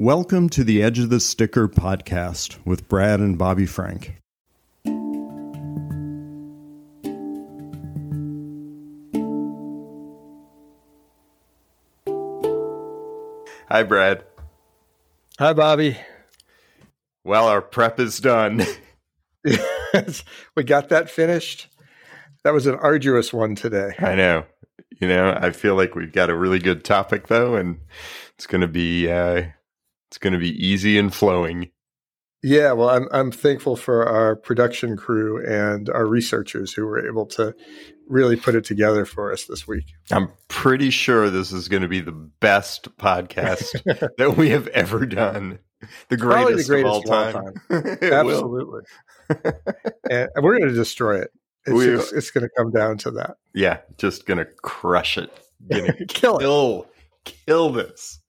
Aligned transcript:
Welcome 0.00 0.48
to 0.50 0.62
the 0.62 0.80
Edge 0.80 1.00
of 1.00 1.10
the 1.10 1.18
Sticker 1.18 1.66
podcast 1.66 2.64
with 2.64 2.86
Brad 2.86 3.18
and 3.18 3.36
Bobby 3.36 3.66
Frank. 3.66 4.14
Hi, 13.68 13.82
Brad. 13.82 14.22
Hi, 15.40 15.52
Bobby. 15.52 15.96
Well, 17.24 17.48
our 17.48 17.60
prep 17.60 17.98
is 17.98 18.20
done. 18.20 18.62
we 20.54 20.62
got 20.62 20.90
that 20.90 21.10
finished. 21.10 21.66
That 22.44 22.54
was 22.54 22.68
an 22.68 22.76
arduous 22.76 23.32
one 23.32 23.56
today. 23.56 23.94
I 23.98 24.14
know. 24.14 24.44
You 25.00 25.08
know, 25.08 25.36
I 25.36 25.50
feel 25.50 25.74
like 25.74 25.96
we've 25.96 26.12
got 26.12 26.30
a 26.30 26.36
really 26.36 26.60
good 26.60 26.84
topic 26.84 27.26
though, 27.26 27.56
and 27.56 27.80
it's 28.36 28.46
going 28.46 28.60
to 28.60 28.68
be 28.68 29.10
uh, 29.10 29.42
it's 30.08 30.18
going 30.18 30.32
to 30.32 30.38
be 30.38 30.52
easy 30.64 30.98
and 30.98 31.14
flowing. 31.14 31.70
Yeah, 32.42 32.72
well, 32.72 32.90
I'm 32.90 33.08
I'm 33.10 33.32
thankful 33.32 33.74
for 33.74 34.06
our 34.06 34.36
production 34.36 34.96
crew 34.96 35.44
and 35.44 35.90
our 35.90 36.06
researchers 36.06 36.72
who 36.72 36.86
were 36.86 37.04
able 37.04 37.26
to 37.26 37.54
really 38.06 38.36
put 38.36 38.54
it 38.54 38.64
together 38.64 39.04
for 39.04 39.32
us 39.32 39.44
this 39.44 39.66
week. 39.66 39.86
I'm 40.12 40.30
pretty 40.46 40.90
sure 40.90 41.30
this 41.30 41.52
is 41.52 41.68
going 41.68 41.82
to 41.82 41.88
be 41.88 42.00
the 42.00 42.12
best 42.12 42.96
podcast 42.96 43.82
that 44.18 44.36
we 44.36 44.50
have 44.50 44.68
ever 44.68 45.04
done. 45.04 45.58
The 46.08 46.16
greatest, 46.16 46.68
the 46.68 46.74
greatest 46.74 46.86
of 46.86 46.86
all 46.86 47.02
time. 47.02 47.36
All 47.70 47.82
time. 47.82 47.98
Absolutely. 48.02 48.80
and 50.08 50.28
we're 50.36 50.58
going 50.58 50.70
to 50.70 50.74
destroy 50.74 51.20
it. 51.20 51.30
It's, 51.66 51.74
we, 51.74 51.86
just, 51.86 52.12
it's 52.14 52.30
going 52.30 52.44
to 52.44 52.50
come 52.56 52.70
down 52.70 52.98
to 52.98 53.10
that. 53.12 53.36
Yeah, 53.52 53.78
just 53.98 54.26
going 54.26 54.38
to 54.38 54.46
crush 54.62 55.18
it. 55.18 55.30
Gonna 55.70 55.92
kill, 56.08 56.38
kill, 56.38 56.86
kill 57.24 57.70
this. 57.70 58.20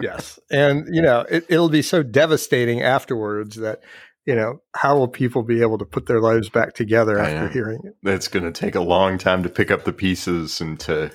Yes, 0.00 0.38
and 0.50 0.86
you 0.94 1.02
know 1.02 1.20
it, 1.30 1.46
it'll 1.48 1.68
be 1.68 1.82
so 1.82 2.02
devastating 2.02 2.82
afterwards 2.82 3.56
that 3.56 3.82
you 4.26 4.34
know 4.34 4.60
how 4.74 4.96
will 4.96 5.08
people 5.08 5.42
be 5.42 5.62
able 5.62 5.78
to 5.78 5.84
put 5.84 6.06
their 6.06 6.20
lives 6.20 6.50
back 6.50 6.74
together 6.74 7.18
after 7.18 7.48
hearing 7.48 7.80
it? 7.84 7.96
It's 8.02 8.28
going 8.28 8.44
to 8.44 8.52
take 8.52 8.74
a 8.74 8.80
long 8.80 9.16
time 9.16 9.42
to 9.42 9.48
pick 9.48 9.70
up 9.70 9.84
the 9.84 9.92
pieces 9.92 10.60
and 10.60 10.78
to 10.80 11.10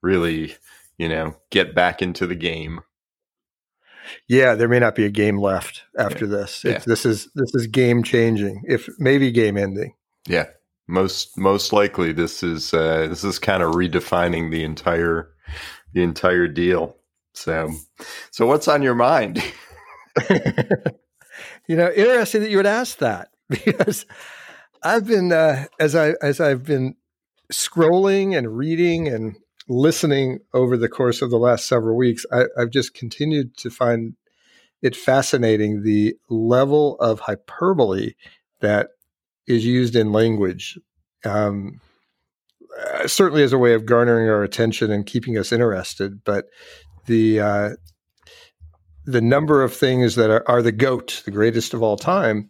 really, 0.00 0.56
you 0.96 1.08
know, 1.08 1.36
get 1.50 1.74
back 1.74 2.00
into 2.00 2.26
the 2.26 2.34
game. 2.34 2.80
Yeah, 4.28 4.54
there 4.54 4.68
may 4.68 4.78
not 4.78 4.94
be 4.94 5.04
a 5.04 5.10
game 5.10 5.38
left 5.38 5.84
after 5.98 6.24
yeah. 6.24 6.30
this. 6.30 6.64
Yeah. 6.64 6.78
This 6.78 7.04
is 7.04 7.28
this 7.34 7.54
is 7.54 7.66
game 7.66 8.02
changing, 8.02 8.62
if 8.66 8.88
maybe 8.98 9.30
game 9.30 9.56
ending. 9.56 9.94
Yeah, 10.26 10.46
most 10.86 11.36
most 11.36 11.72
likely 11.72 12.12
this 12.12 12.42
is 12.42 12.72
uh, 12.72 13.06
this 13.08 13.24
is 13.24 13.38
kind 13.38 13.62
of 13.62 13.74
redefining 13.74 14.50
the 14.50 14.64
entire 14.64 15.30
the 15.92 16.02
entire 16.02 16.48
deal. 16.48 16.96
So, 17.34 17.70
so 18.30 18.46
what's 18.46 18.68
on 18.68 18.82
your 18.82 18.94
mind? 18.94 19.42
you 21.68 21.76
know, 21.76 21.90
interesting 21.90 22.42
that 22.42 22.50
you 22.50 22.56
would 22.56 22.66
ask 22.66 22.98
that 22.98 23.28
because 23.48 24.06
I've 24.82 25.06
been 25.06 25.32
uh, 25.32 25.66
as 25.78 25.94
I 25.94 26.14
as 26.22 26.40
I've 26.40 26.64
been 26.64 26.94
scrolling 27.52 28.36
and 28.36 28.56
reading 28.56 29.08
and 29.08 29.36
listening 29.68 30.40
over 30.52 30.76
the 30.76 30.88
course 30.88 31.22
of 31.22 31.30
the 31.30 31.38
last 31.38 31.66
several 31.66 31.96
weeks, 31.96 32.24
I, 32.32 32.44
I've 32.58 32.70
just 32.70 32.94
continued 32.94 33.56
to 33.58 33.70
find 33.70 34.14
it 34.82 34.94
fascinating 34.94 35.82
the 35.82 36.14
level 36.28 36.96
of 37.00 37.20
hyperbole 37.20 38.12
that 38.60 38.90
is 39.46 39.64
used 39.64 39.96
in 39.96 40.12
language. 40.12 40.78
Um, 41.24 41.80
uh, 42.78 43.06
certainly 43.06 43.42
as 43.42 43.52
a 43.52 43.58
way 43.58 43.72
of 43.72 43.86
garnering 43.86 44.28
our 44.28 44.42
attention 44.42 44.90
and 44.90 45.06
keeping 45.06 45.38
us 45.38 45.52
interested, 45.52 46.24
but 46.24 46.46
the 47.06 47.40
uh, 47.40 47.70
the 49.06 49.20
number 49.20 49.62
of 49.62 49.74
things 49.74 50.14
that 50.16 50.30
are, 50.30 50.48
are, 50.48 50.62
the 50.62 50.72
goat, 50.72 51.22
the 51.24 51.30
greatest 51.30 51.74
of 51.74 51.82
all 51.82 51.96
time, 51.96 52.48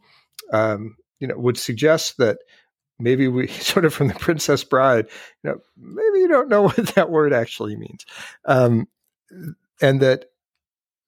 um, 0.53 0.97
you 1.19 1.27
know, 1.27 1.37
would 1.37 1.59
suggest 1.59 2.19
that 2.19 2.39
maybe 2.99 3.29
we 3.29 3.47
sort 3.49 3.85
of 3.85 3.93
from 3.93 4.09
the 4.09 4.15
Princess 4.15 4.65
Bride, 4.65 5.07
you 5.43 5.51
know, 5.51 5.59
maybe 5.77 6.21
you 6.21 6.29
don't 6.29 6.49
know 6.49 6.63
what 6.65 6.77
that 6.95 7.11
word 7.11 7.33
actually 7.33 7.77
means, 7.77 8.05
um, 8.47 8.87
and 9.81 10.01
that 10.01 10.27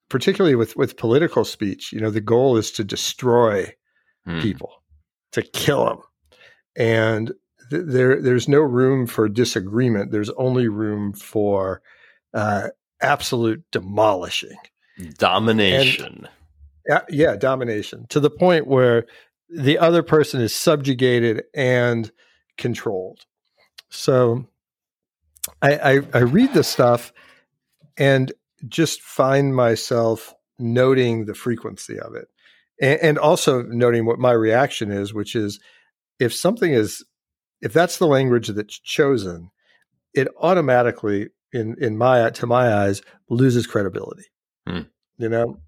particularly 0.09 0.55
with 0.55 0.77
with 0.77 0.97
political 0.97 1.45
speech, 1.45 1.93
you 1.93 2.01
know, 2.01 2.11
the 2.11 2.21
goal 2.21 2.57
is 2.57 2.71
to 2.73 2.85
destroy 2.85 3.73
mm. 4.27 4.43
people, 4.43 4.83
to 5.33 5.43
kill 5.43 5.85
them, 5.85 5.99
and 6.77 7.33
th- 7.71 7.85
there 7.87 8.21
there's 8.21 8.49
no 8.49 8.61
room 8.61 9.07
for 9.07 9.29
disagreement. 9.29 10.13
There's 10.13 10.31
only 10.31 10.69
room 10.69 11.13
for 11.13 11.83
uh, 12.35 12.69
absolute 13.01 13.65
demolishing, 13.73 14.59
domination. 15.19 16.29
And, 16.87 16.99
uh, 16.99 17.05
yeah, 17.09 17.37
domination 17.37 18.07
to 18.11 18.21
the 18.21 18.31
point 18.31 18.67
where 18.67 19.07
the 19.49 19.79
other 19.79 20.03
person 20.03 20.41
is 20.41 20.55
subjugated 20.55 21.45
and 21.55 22.11
controlled. 22.57 23.27
So 23.91 24.47
I, 25.63 25.77
I, 25.77 26.01
I 26.15 26.19
read 26.19 26.53
this 26.55 26.69
stuff 26.69 27.13
and 27.97 28.33
just 28.69 29.03
find 29.03 29.55
myself 29.55 30.35
noting 30.59 31.27
the 31.27 31.35
frequency 31.35 31.99
of 31.99 32.15
it 32.15 32.29
and, 32.81 33.01
and 33.01 33.19
also 33.19 33.63
noting 33.63 34.07
what 34.07 34.19
my 34.19 34.33
reaction 34.33 34.91
is, 34.91 35.15
which 35.15 35.35
is 35.35 35.61
if 36.19 36.35
something 36.35 36.73
is 36.73 37.05
if 37.63 37.73
that's 37.73 37.99
the 37.99 38.07
language 38.07 38.49
that's 38.49 38.79
chosen, 38.79 39.51
it 40.15 40.29
automatically 40.41 41.29
in 41.53 41.77
in 41.81 41.97
my 41.97 42.31
to 42.31 42.47
my 42.47 42.73
eyes 42.73 43.03
loses 43.29 43.67
credibility. 43.67 44.25
Hmm. 44.67 44.83
You 45.19 45.29
know 45.29 45.61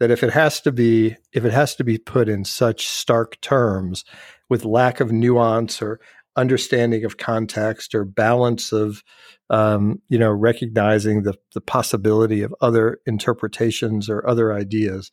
that 0.00 0.10
if 0.10 0.22
it 0.22 0.32
has 0.32 0.60
to 0.62 0.72
be 0.72 1.16
if 1.32 1.44
it 1.44 1.52
has 1.52 1.74
to 1.76 1.84
be 1.84 1.98
put 1.98 2.28
in 2.28 2.44
such 2.44 2.86
stark 2.86 3.40
terms 3.40 4.04
with 4.48 4.64
lack 4.64 5.00
of 5.00 5.12
nuance 5.12 5.80
or 5.80 6.00
understanding 6.36 7.04
of 7.04 7.18
context 7.18 7.94
or 7.94 8.04
balance 8.04 8.72
of 8.72 9.02
um, 9.50 10.00
you 10.08 10.18
know 10.18 10.30
recognizing 10.30 11.22
the 11.22 11.34
the 11.54 11.60
possibility 11.60 12.42
of 12.42 12.54
other 12.60 12.98
interpretations 13.06 14.08
or 14.08 14.26
other 14.26 14.52
ideas 14.52 15.10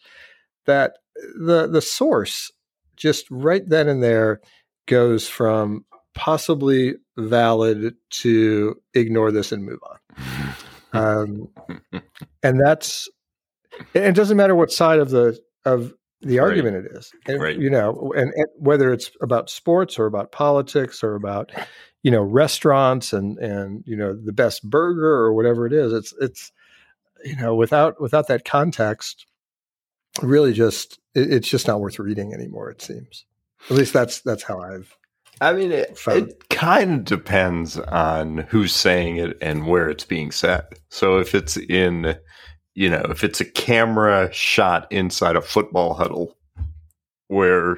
that 0.66 0.94
the 1.38 1.68
the 1.68 1.82
source 1.82 2.52
just 2.96 3.30
right 3.30 3.68
then 3.68 3.88
and 3.88 4.02
there 4.02 4.40
goes 4.88 5.28
from 5.28 5.86
possibly 6.20 6.96
valid 7.18 7.96
to 8.10 8.76
ignore 8.94 9.32
this 9.32 9.54
and 9.54 9.64
move 9.64 9.80
on. 9.90 10.54
Um, 10.92 11.50
and 12.44 12.60
that's 12.60 13.08
it 13.94 14.16
doesn't 14.16 14.36
matter 14.36 14.54
what 14.54 14.70
side 14.70 15.00
of 15.00 15.12
the 15.12 15.40
of 15.64 15.94
the 16.22 16.40
argument 16.40 16.76
it 16.76 16.92
is, 16.92 17.14
and, 17.26 17.42
right. 17.42 17.58
you 17.58 17.70
know, 17.70 18.12
and, 18.14 18.34
and, 18.36 18.48
whether 18.58 18.92
it's 18.92 19.10
about 19.22 19.50
sports 19.50 19.98
or 19.98 20.08
about 20.08 20.34
politics 20.34 21.02
or 21.02 21.16
about 21.16 21.54
you 22.04 22.12
know 22.12 22.22
restaurants 22.22 23.14
and 23.14 23.38
and 23.38 23.86
you 23.88 23.96
know 23.96 24.14
the 24.14 24.34
best 24.34 24.70
burger 24.70 25.08
or 25.08 25.34
whatever 25.34 25.66
it 25.66 25.72
is, 25.72 25.94
it's 25.94 26.14
it's 26.20 26.52
you 27.24 27.38
know 27.38 27.56
without 27.56 28.02
without 28.02 28.28
that 28.28 28.44
context, 28.44 29.26
really 30.22 30.52
just 30.52 31.00
it, 31.16 31.32
it's 31.32 31.48
just 31.48 31.66
not 31.66 31.80
worth 31.80 31.98
reading 31.98 32.34
anymore. 32.34 32.70
It 32.70 32.82
seems. 32.82 33.24
At 33.70 33.78
least 33.78 33.94
that's 33.94 34.20
that's 34.20 34.44
how 34.44 34.60
I've 34.60 34.98
I 35.42 35.54
mean, 35.54 35.72
it, 35.72 35.98
it 36.08 36.50
kind 36.50 36.92
of 36.92 37.04
depends 37.06 37.78
on 37.78 38.40
who's 38.50 38.76
saying 38.76 39.18
it 39.18 39.38
and 39.42 39.68
where 39.68 39.90
it's 39.90 40.04
being 40.04 40.32
said. 40.32 40.66
So 40.90 41.18
if 41.18 41.34
it's 41.34 41.56
in, 41.56 42.18
you 42.76 42.90
know, 42.90 43.06
if 43.10 43.24
it's 43.24 43.40
a 43.40 43.46
camera 43.46 44.32
shot 44.34 44.92
inside 44.92 45.36
a 45.36 45.42
football 45.42 45.94
huddle 45.94 46.36
where 47.28 47.78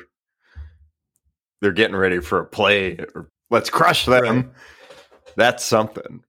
they're 1.62 1.72
getting 1.72 1.96
ready 1.96 2.20
for 2.20 2.40
a 2.40 2.46
play 2.46 2.98
or 3.14 3.30
let's 3.52 3.70
crush 3.70 4.06
them, 4.06 4.36
right. 4.36 4.50
that's 5.36 5.64
something 5.64 6.24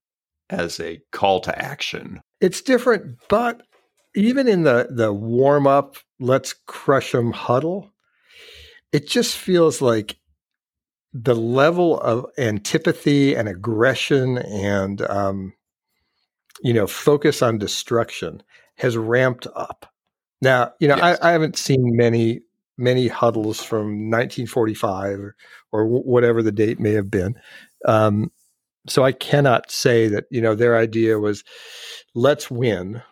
as 0.50 0.78
a 0.80 1.00
call 1.12 1.40
to 1.40 1.58
action. 1.58 2.20
It's 2.40 2.60
different, 2.60 3.18
but 3.28 3.62
even 4.14 4.46
in 4.46 4.64
the 4.64 4.88
the 4.90 5.12
warm 5.12 5.66
up, 5.66 5.96
let's 6.20 6.54
crush 6.66 7.12
them 7.12 7.32
huddle, 7.32 7.90
it 8.92 9.08
just 9.08 9.36
feels 9.36 9.80
like 9.80 10.16
the 11.12 11.34
level 11.34 12.00
of 12.00 12.26
antipathy 12.38 13.34
and 13.34 13.48
aggression 13.48 14.38
and 14.38 15.02
um, 15.02 15.52
you 16.62 16.72
know 16.72 16.86
focus 16.86 17.42
on 17.42 17.58
destruction 17.58 18.42
has 18.76 18.96
ramped 18.96 19.46
up. 19.54 19.86
Now, 20.40 20.72
you 20.80 20.88
know, 20.88 20.96
yes. 20.96 21.18
I, 21.22 21.28
I, 21.28 21.32
haven't 21.32 21.56
seen 21.56 21.96
many 21.96 22.40
many 22.78 23.06
huddles 23.06 23.62
from 23.62 24.10
1945 24.10 25.20
or, 25.20 25.36
or 25.70 25.86
whatever 25.86 26.42
the 26.42 26.50
date 26.50 26.80
may 26.80 26.92
have 26.92 27.10
been. 27.10 27.36
Um, 27.84 28.32
so 28.88 29.04
I 29.04 29.12
cannot 29.12 29.70
say 29.70 30.08
that 30.08 30.24
you 30.30 30.40
know 30.40 30.54
their 30.54 30.76
idea 30.76 31.18
was 31.18 31.44
let's 32.14 32.50
win 32.50 33.02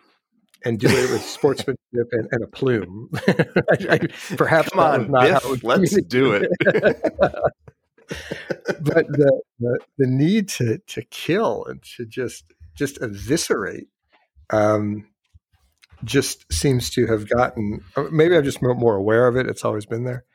and 0.65 0.79
do 0.79 0.87
it 0.87 1.11
with 1.11 1.21
sportsmanship 1.25 2.07
and, 2.11 2.27
and, 2.31 2.43
a 2.43 2.47
plume. 2.47 3.09
I, 3.27 3.77
I, 3.89 3.99
perhaps 4.35 4.69
come 4.69 4.79
on, 4.79 5.11
Biff, 5.11 5.63
let's 5.63 6.01
do 6.03 6.33
it. 6.33 6.51
but 8.81 9.07
the, 9.07 9.41
the, 9.59 9.79
the 9.97 10.07
need 10.07 10.49
to 10.49 10.79
to 10.79 11.01
kill 11.03 11.65
and 11.65 11.81
to 11.97 12.05
just 12.05 12.45
just 12.75 13.01
eviscerate 13.01 13.87
um, 14.51 15.07
just 16.03 16.51
seems 16.51 16.89
to 16.91 17.07
have 17.07 17.29
gotten. 17.29 17.83
Maybe 18.11 18.35
I'm 18.35 18.43
just 18.43 18.61
more 18.61 18.95
aware 18.95 19.27
of 19.27 19.35
it. 19.35 19.47
It's 19.47 19.65
always 19.65 19.85
been 19.85 20.03
there. 20.03 20.25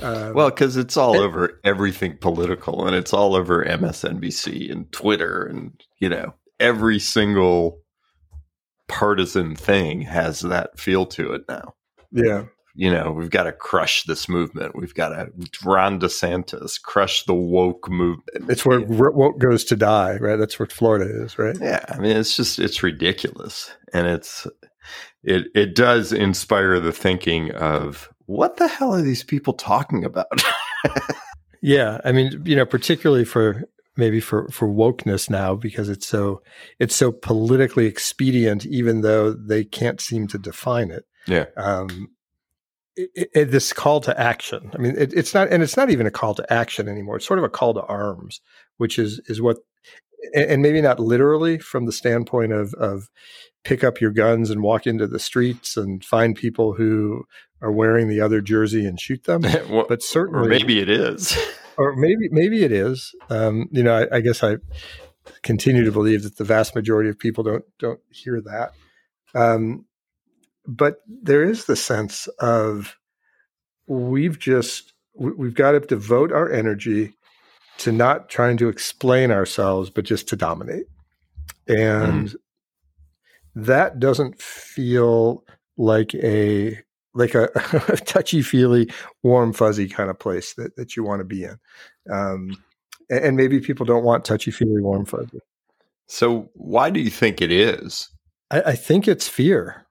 Um, 0.00 0.34
well, 0.34 0.50
because 0.50 0.76
it's 0.76 0.96
all 0.96 1.14
it, 1.14 1.20
over 1.20 1.60
everything 1.64 2.16
political, 2.18 2.86
and 2.86 2.94
it's 2.94 3.12
all 3.12 3.34
over 3.34 3.64
MSNBC 3.64 4.70
and 4.70 4.90
Twitter, 4.92 5.44
and 5.44 5.72
you 5.98 6.08
know 6.08 6.34
every 6.58 6.98
single 6.98 7.80
partisan 8.88 9.54
thing 9.54 10.02
has 10.02 10.40
that 10.40 10.78
feel 10.78 11.06
to 11.06 11.32
it 11.32 11.42
now. 11.48 11.74
Yeah, 12.12 12.44
you 12.80 12.90
know, 12.90 13.12
we've 13.12 13.28
got 13.28 13.42
to 13.42 13.52
crush 13.52 14.04
this 14.04 14.26
movement. 14.26 14.74
We've 14.74 14.94
got 14.94 15.10
to 15.10 15.30
Ron 15.62 16.00
DeSantis 16.00 16.80
crush 16.80 17.24
the 17.24 17.34
woke 17.34 17.90
movement. 17.90 18.48
It's 18.48 18.64
where 18.64 18.80
woke 18.80 19.38
goes 19.38 19.64
to 19.64 19.76
die, 19.76 20.16
right? 20.16 20.36
That's 20.36 20.58
where 20.58 20.64
Florida 20.64 21.04
is, 21.22 21.38
right? 21.38 21.54
Yeah, 21.60 21.84
I 21.90 21.98
mean, 21.98 22.16
it's 22.16 22.34
just 22.34 22.58
it's 22.58 22.82
ridiculous, 22.82 23.70
and 23.92 24.06
it's 24.06 24.46
it 25.22 25.48
it 25.54 25.74
does 25.74 26.10
inspire 26.10 26.80
the 26.80 26.90
thinking 26.90 27.50
of 27.50 28.08
what 28.24 28.56
the 28.56 28.66
hell 28.66 28.94
are 28.94 29.02
these 29.02 29.24
people 29.24 29.52
talking 29.52 30.02
about? 30.02 30.42
yeah, 31.60 32.00
I 32.02 32.12
mean, 32.12 32.40
you 32.46 32.56
know, 32.56 32.64
particularly 32.64 33.26
for 33.26 33.62
maybe 33.98 34.20
for 34.20 34.48
for 34.48 34.66
wokeness 34.66 35.28
now 35.28 35.54
because 35.54 35.90
it's 35.90 36.06
so 36.06 36.40
it's 36.78 36.96
so 36.96 37.12
politically 37.12 37.84
expedient, 37.84 38.64
even 38.64 39.02
though 39.02 39.34
they 39.34 39.64
can't 39.64 40.00
seem 40.00 40.28
to 40.28 40.38
define 40.38 40.90
it. 40.90 41.04
Yeah. 41.26 41.44
Um, 41.58 42.08
it, 43.14 43.30
it, 43.34 43.44
this 43.50 43.72
call 43.72 44.00
to 44.02 44.18
action. 44.18 44.70
I 44.74 44.78
mean, 44.78 44.94
it, 44.96 45.12
it's 45.12 45.34
not, 45.34 45.48
and 45.48 45.62
it's 45.62 45.76
not 45.76 45.90
even 45.90 46.06
a 46.06 46.10
call 46.10 46.34
to 46.34 46.52
action 46.52 46.88
anymore. 46.88 47.16
It's 47.16 47.26
sort 47.26 47.38
of 47.38 47.44
a 47.44 47.48
call 47.48 47.74
to 47.74 47.82
arms, 47.82 48.40
which 48.76 48.98
is 48.98 49.20
is 49.26 49.40
what, 49.40 49.58
and 50.34 50.62
maybe 50.62 50.80
not 50.80 51.00
literally 51.00 51.58
from 51.58 51.86
the 51.86 51.92
standpoint 51.92 52.52
of 52.52 52.74
of 52.74 53.08
pick 53.64 53.84
up 53.84 54.00
your 54.00 54.10
guns 54.10 54.50
and 54.50 54.62
walk 54.62 54.86
into 54.86 55.06
the 55.06 55.18
streets 55.18 55.76
and 55.76 56.04
find 56.04 56.34
people 56.34 56.74
who 56.74 57.24
are 57.62 57.72
wearing 57.72 58.08
the 58.08 58.20
other 58.20 58.40
jersey 58.40 58.86
and 58.86 59.00
shoot 59.00 59.24
them. 59.24 59.42
well, 59.70 59.86
but 59.88 60.02
certainly, 60.02 60.46
or 60.46 60.50
maybe 60.50 60.80
it 60.80 60.88
is, 60.88 61.36
or 61.78 61.94
maybe 61.96 62.28
maybe 62.30 62.64
it 62.64 62.72
is. 62.72 63.14
Um, 63.28 63.68
you 63.70 63.82
know, 63.82 63.94
I, 63.94 64.16
I, 64.16 64.20
guess 64.20 64.42
I 64.42 64.56
continue 65.42 65.84
to 65.84 65.92
believe 65.92 66.22
that 66.22 66.36
the 66.36 66.44
vast 66.44 66.74
majority 66.74 67.10
of 67.10 67.18
people 67.18 67.44
don't 67.44 67.64
don't 67.78 68.00
hear 68.10 68.40
that. 68.42 68.72
Um, 69.34 69.86
but 70.66 71.00
there 71.06 71.42
is 71.42 71.64
the 71.64 71.76
sense 71.76 72.26
of 72.38 72.96
we've 73.86 74.38
just 74.38 74.92
we've 75.14 75.54
got 75.54 75.72
to 75.72 75.80
devote 75.80 76.32
our 76.32 76.50
energy 76.50 77.14
to 77.78 77.92
not 77.92 78.28
trying 78.28 78.56
to 78.58 78.68
explain 78.68 79.30
ourselves, 79.30 79.90
but 79.90 80.04
just 80.04 80.28
to 80.28 80.36
dominate, 80.36 80.86
and. 81.66 82.28
Mm 82.28 82.34
that 83.54 83.98
doesn't 83.98 84.40
feel 84.40 85.44
like 85.76 86.14
a 86.14 86.78
like 87.14 87.34
a, 87.34 87.48
a 87.88 87.96
touchy 87.96 88.42
feely, 88.42 88.88
warm 89.22 89.52
fuzzy 89.52 89.88
kind 89.88 90.10
of 90.10 90.18
place 90.18 90.54
that, 90.54 90.76
that 90.76 90.96
you 90.96 91.02
want 91.02 91.20
to 91.20 91.24
be 91.24 91.44
in. 91.44 91.58
Um, 92.10 92.62
and, 93.08 93.24
and 93.24 93.36
maybe 93.36 93.60
people 93.60 93.84
don't 93.84 94.04
want 94.04 94.24
touchy 94.24 94.50
feely, 94.50 94.80
warm 94.80 95.04
fuzzy. 95.04 95.40
So 96.06 96.50
why 96.54 96.90
do 96.90 97.00
you 97.00 97.10
think 97.10 97.40
it 97.40 97.50
is? 97.50 98.10
I, 98.50 98.62
I 98.62 98.72
think 98.74 99.08
it's 99.08 99.28
fear. 99.28 99.86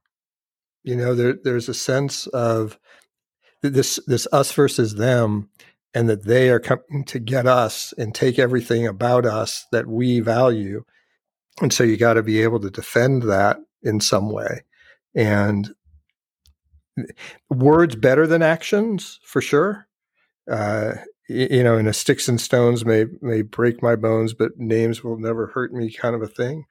You 0.83 0.95
know, 0.95 1.13
there, 1.15 1.35
there's 1.43 1.69
a 1.69 1.73
sense 1.73 2.27
of 2.27 2.79
this 3.61 3.99
this 4.07 4.27
us 4.31 4.51
versus 4.51 4.95
them, 4.95 5.49
and 5.93 6.09
that 6.09 6.25
they 6.25 6.49
are 6.49 6.59
coming 6.59 7.03
to 7.07 7.19
get 7.19 7.45
us 7.45 7.93
and 7.97 8.15
take 8.15 8.39
everything 8.39 8.87
about 8.87 9.25
us 9.25 9.65
that 9.71 9.87
we 9.87 10.19
value 10.19 10.83
and 11.61 11.73
so 11.73 11.83
you 11.83 11.97
got 11.97 12.13
to 12.13 12.23
be 12.23 12.41
able 12.41 12.59
to 12.61 12.69
defend 12.69 13.23
that 13.23 13.57
in 13.83 13.99
some 13.99 14.31
way. 14.31 14.63
And 15.15 15.73
words 17.49 17.95
better 17.95 18.27
than 18.27 18.41
actions 18.41 19.19
for 19.23 19.41
sure. 19.41 19.87
Uh, 20.49 20.93
you 21.27 21.63
know, 21.63 21.77
in 21.77 21.87
a 21.87 21.93
sticks 21.93 22.27
and 22.27 22.41
stones 22.41 22.85
may 22.85 23.05
may 23.21 23.43
break 23.43 23.83
my 23.83 23.95
bones, 23.95 24.33
but 24.33 24.57
names 24.57 25.03
will 25.03 25.17
never 25.17 25.47
hurt 25.47 25.71
me 25.71 25.91
kind 25.93 26.15
of 26.15 26.21
a 26.21 26.27
thing. 26.27 26.65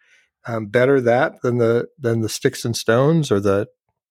Um, 0.47 0.67
better 0.67 1.01
that 1.01 1.43
than 1.43 1.59
the 1.59 1.89
than 1.99 2.23
the 2.23 2.29
sticks 2.29 2.65
and 2.65 2.77
stones 2.77 3.31
or 3.31 3.41
the 3.41 3.69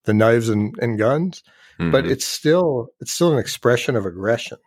the 0.07 0.13
knives 0.15 0.49
and, 0.49 0.75
and 0.81 0.97
guns. 0.97 1.43
Mm-hmm. 1.79 1.91
But 1.91 2.07
it's 2.07 2.25
still 2.25 2.87
it's 2.99 3.11
still 3.11 3.33
an 3.33 3.37
expression 3.37 3.95
of 3.95 4.05
aggression. 4.05 4.57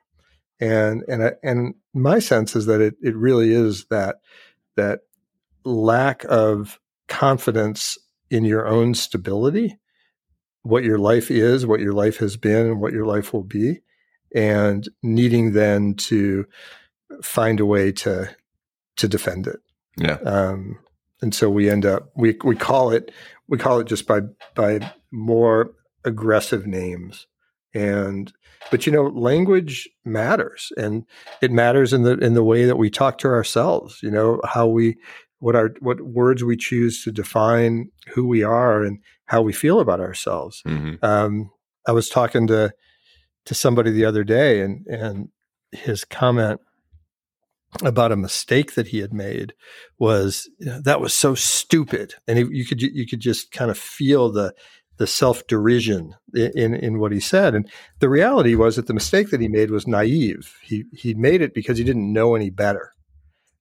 And 0.60 1.02
and 1.08 1.24
I, 1.24 1.32
and 1.42 1.74
my 1.92 2.20
sense 2.20 2.54
is 2.54 2.66
that 2.66 2.80
it 2.80 2.94
it 3.02 3.16
really 3.16 3.52
is 3.52 3.86
that 3.86 4.16
that 4.76 5.00
lack 5.64 6.24
of 6.28 6.78
confidence 7.08 7.98
in 8.30 8.44
your 8.44 8.66
own 8.66 8.94
stability, 8.94 9.76
what 10.62 10.84
your 10.84 10.98
life 10.98 11.30
is, 11.30 11.66
what 11.66 11.80
your 11.80 11.94
life 11.94 12.18
has 12.18 12.36
been, 12.36 12.66
and 12.66 12.80
what 12.80 12.92
your 12.92 13.06
life 13.06 13.32
will 13.32 13.42
be, 13.42 13.80
and 14.32 14.88
needing 15.02 15.52
then 15.52 15.94
to 15.94 16.46
find 17.22 17.58
a 17.58 17.66
way 17.66 17.90
to 17.90 18.30
to 18.96 19.08
defend 19.08 19.48
it. 19.48 19.58
Yeah. 19.96 20.18
Um, 20.24 20.78
and 21.22 21.34
so 21.34 21.50
we 21.50 21.68
end 21.68 21.84
up 21.84 22.10
we 22.16 22.36
we 22.44 22.56
call 22.56 22.90
it 22.90 23.10
we 23.48 23.58
call 23.58 23.80
it 23.80 23.86
just 23.86 24.06
by 24.06 24.20
by 24.54 24.92
more 25.10 25.72
aggressive 26.04 26.66
names 26.66 27.26
and 27.74 28.32
but 28.70 28.86
you 28.86 28.92
know 28.92 29.08
language 29.08 29.88
matters 30.04 30.72
and 30.76 31.04
it 31.40 31.50
matters 31.50 31.92
in 31.92 32.02
the 32.02 32.16
in 32.18 32.34
the 32.34 32.44
way 32.44 32.64
that 32.64 32.76
we 32.76 32.90
talk 32.90 33.18
to 33.18 33.28
ourselves 33.28 34.00
you 34.02 34.10
know 34.10 34.40
how 34.44 34.66
we 34.66 34.96
what 35.40 35.56
our 35.56 35.70
what 35.80 36.00
words 36.02 36.44
we 36.44 36.56
choose 36.56 37.02
to 37.02 37.10
define 37.10 37.90
who 38.14 38.26
we 38.26 38.42
are 38.42 38.82
and 38.82 38.98
how 39.24 39.42
we 39.42 39.52
feel 39.52 39.80
about 39.80 40.00
ourselves. 40.00 40.62
Mm-hmm. 40.66 41.04
Um, 41.04 41.50
I 41.88 41.92
was 41.92 42.08
talking 42.08 42.46
to 42.46 42.72
to 43.46 43.54
somebody 43.54 43.90
the 43.90 44.04
other 44.04 44.22
day, 44.22 44.60
and 44.60 44.86
and 44.86 45.28
his 45.72 46.04
comment 46.04 46.60
about 47.82 48.12
a 48.12 48.16
mistake 48.16 48.74
that 48.74 48.88
he 48.88 48.98
had 48.98 49.12
made 49.12 49.54
was 49.98 50.48
you 50.58 50.66
know, 50.66 50.80
that 50.82 51.00
was 51.00 51.14
so 51.14 51.34
stupid, 51.34 52.14
and 52.26 52.38
he, 52.38 52.46
you 52.50 52.66
could 52.66 52.82
you 52.82 53.06
could 53.06 53.20
just 53.20 53.52
kind 53.52 53.70
of 53.70 53.78
feel 53.78 54.30
the 54.30 54.52
the 54.98 55.06
self 55.06 55.46
derision 55.46 56.14
in 56.34 56.74
in 56.74 56.98
what 56.98 57.12
he 57.12 57.20
said. 57.20 57.54
And 57.54 57.70
the 58.00 58.08
reality 58.08 58.54
was 58.54 58.76
that 58.76 58.86
the 58.86 58.94
mistake 58.94 59.30
that 59.30 59.40
he 59.40 59.48
made 59.48 59.70
was 59.70 59.86
naive. 59.86 60.54
He 60.62 60.84
he 60.92 61.14
made 61.14 61.42
it 61.42 61.54
because 61.54 61.78
he 61.78 61.84
didn't 61.84 62.12
know 62.12 62.34
any 62.34 62.50
better. 62.50 62.92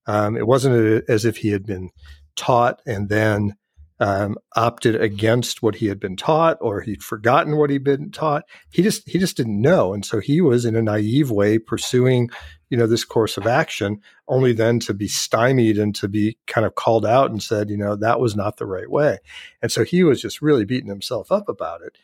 Um, 0.06 0.36
it 0.36 0.46
wasn't 0.46 1.04
as 1.08 1.24
if 1.24 1.38
he 1.38 1.50
had 1.50 1.64
been 1.64 1.90
taught 2.36 2.80
and 2.86 3.08
then 3.08 3.54
um, 4.00 4.36
opted 4.56 5.00
against 5.00 5.62
what 5.62 5.76
he 5.76 5.86
had 5.86 6.00
been 6.00 6.16
taught 6.16 6.56
or 6.60 6.80
he'd 6.80 7.02
forgotten 7.02 7.56
what 7.56 7.70
he'd 7.70 7.84
been 7.84 8.10
taught. 8.10 8.44
He 8.70 8.82
just 8.82 9.08
he 9.08 9.18
just 9.18 9.36
didn't 9.36 9.60
know, 9.60 9.92
and 9.92 10.04
so 10.04 10.20
he 10.20 10.40
was 10.40 10.64
in 10.64 10.74
a 10.74 10.82
naive 10.82 11.30
way 11.30 11.58
pursuing, 11.58 12.30
you 12.70 12.78
know, 12.78 12.86
this 12.86 13.04
course 13.04 13.36
of 13.36 13.46
action, 13.46 14.00
only 14.28 14.52
then 14.52 14.80
to 14.80 14.94
be 14.94 15.06
stymied 15.08 15.78
and 15.78 15.94
to 15.96 16.08
be 16.08 16.38
kind 16.46 16.66
of 16.66 16.74
called 16.74 17.04
out 17.04 17.30
and 17.30 17.42
said, 17.42 17.68
you 17.70 17.76
know, 17.76 17.94
that 17.96 18.20
was 18.20 18.34
not 18.34 18.56
the 18.56 18.66
right 18.66 18.90
way, 18.90 19.18
and 19.62 19.70
so 19.70 19.84
he 19.84 20.02
was 20.02 20.20
just 20.22 20.40
really 20.42 20.64
beating 20.64 20.88
himself 20.88 21.30
up 21.30 21.48
about 21.48 21.82
it. 21.82 21.98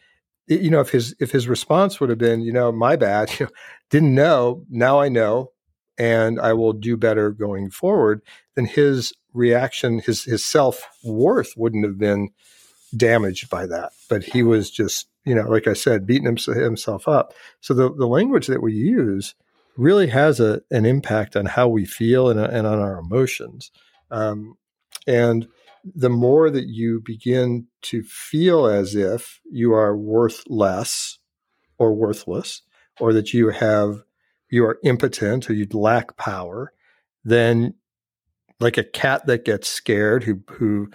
you 0.48 0.70
know, 0.70 0.80
if 0.80 0.90
his 0.90 1.14
if 1.18 1.32
his 1.32 1.48
response 1.48 2.00
would 2.00 2.10
have 2.10 2.18
been, 2.18 2.40
you 2.40 2.52
know, 2.52 2.70
my 2.72 2.96
bad, 2.96 3.30
you 3.40 3.48
didn't 3.90 4.14
know, 4.14 4.64
now 4.70 5.00
I 5.00 5.08
know, 5.08 5.52
and 5.98 6.40
I 6.40 6.52
will 6.52 6.72
do 6.72 6.96
better 6.96 7.30
going 7.30 7.70
forward, 7.70 8.22
then 8.54 8.66
his 8.66 9.12
reaction, 9.32 10.00
his 10.00 10.24
his 10.24 10.44
self 10.44 10.88
worth 11.04 11.54
wouldn't 11.56 11.84
have 11.84 11.98
been 11.98 12.30
damaged 12.96 13.50
by 13.50 13.66
that. 13.66 13.92
But 14.08 14.24
he 14.24 14.42
was 14.42 14.70
just, 14.70 15.08
you 15.24 15.34
know, 15.34 15.48
like 15.48 15.66
I 15.66 15.72
said, 15.72 16.06
beating 16.06 16.36
himself 16.36 17.08
up. 17.08 17.34
So 17.60 17.74
the, 17.74 17.92
the 17.92 18.06
language 18.06 18.46
that 18.46 18.62
we 18.62 18.74
use 18.74 19.34
really 19.76 20.08
has 20.08 20.40
a, 20.40 20.62
an 20.70 20.86
impact 20.86 21.36
on 21.36 21.46
how 21.46 21.68
we 21.68 21.84
feel 21.84 22.30
and, 22.30 22.40
and 22.40 22.66
on 22.66 22.78
our 22.78 22.98
emotions. 22.98 23.70
Um, 24.10 24.56
and 25.06 25.48
the 25.84 26.10
more 26.10 26.50
that 26.50 26.66
you 26.66 27.00
begin 27.04 27.66
to 27.82 28.02
feel 28.02 28.66
as 28.66 28.94
if 28.94 29.40
you 29.50 29.72
are 29.74 29.96
worth 29.96 30.42
less 30.48 31.18
or 31.78 31.94
worthless, 31.94 32.62
or 32.98 33.12
that 33.12 33.34
you 33.34 33.50
have 33.50 34.02
you 34.50 34.64
are 34.64 34.78
impotent 34.84 35.48
or 35.50 35.54
you 35.54 35.66
lack 35.72 36.16
power, 36.16 36.72
then 37.24 37.74
like 38.60 38.78
a 38.78 38.84
cat 38.84 39.26
that 39.26 39.44
gets 39.44 39.68
scared 39.68 40.24
who 40.24 40.40
who 40.50 40.88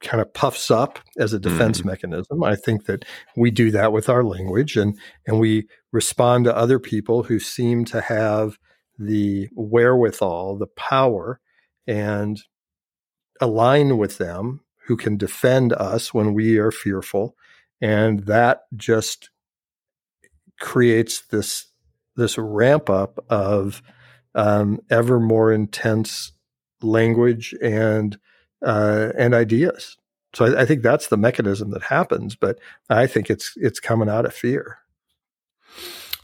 kind 0.00 0.20
of 0.20 0.34
puffs 0.34 0.70
up 0.70 0.98
as 1.16 1.32
a 1.32 1.38
defense 1.38 1.78
mm-hmm. 1.78 1.88
mechanism. 1.88 2.42
I 2.42 2.56
think 2.56 2.86
that 2.86 3.04
we 3.36 3.50
do 3.50 3.70
that 3.70 3.92
with 3.92 4.08
our 4.08 4.24
language 4.24 4.76
and 4.76 4.98
and 5.26 5.38
we 5.40 5.68
respond 5.92 6.44
to 6.44 6.56
other 6.56 6.78
people 6.78 7.24
who 7.24 7.38
seem 7.38 7.84
to 7.86 8.00
have 8.00 8.58
the 8.98 9.48
wherewithal, 9.54 10.56
the 10.58 10.66
power 10.66 11.40
and 11.86 12.40
align 13.40 13.98
with 13.98 14.18
them 14.18 14.60
who 14.86 14.96
can 14.96 15.16
defend 15.16 15.72
us 15.72 16.12
when 16.12 16.34
we 16.34 16.58
are 16.58 16.70
fearful 16.70 17.36
and 17.80 18.20
that 18.26 18.62
just 18.76 19.30
creates 20.60 21.22
this 21.26 21.66
this 22.16 22.38
ramp 22.38 22.90
up 22.90 23.24
of 23.28 23.82
um, 24.34 24.80
ever 24.90 25.20
more 25.20 25.52
intense 25.52 26.32
language 26.82 27.54
and 27.62 28.18
uh, 28.64 29.12
and 29.18 29.34
ideas. 29.34 29.96
So 30.34 30.46
I, 30.46 30.62
I 30.62 30.64
think 30.64 30.82
that's 30.82 31.08
the 31.08 31.16
mechanism 31.16 31.70
that 31.70 31.84
happens, 31.84 32.36
but 32.36 32.58
I 32.88 33.06
think 33.06 33.30
it's 33.30 33.52
it's 33.56 33.80
coming 33.80 34.08
out 34.08 34.24
of 34.24 34.34
fear. 34.34 34.78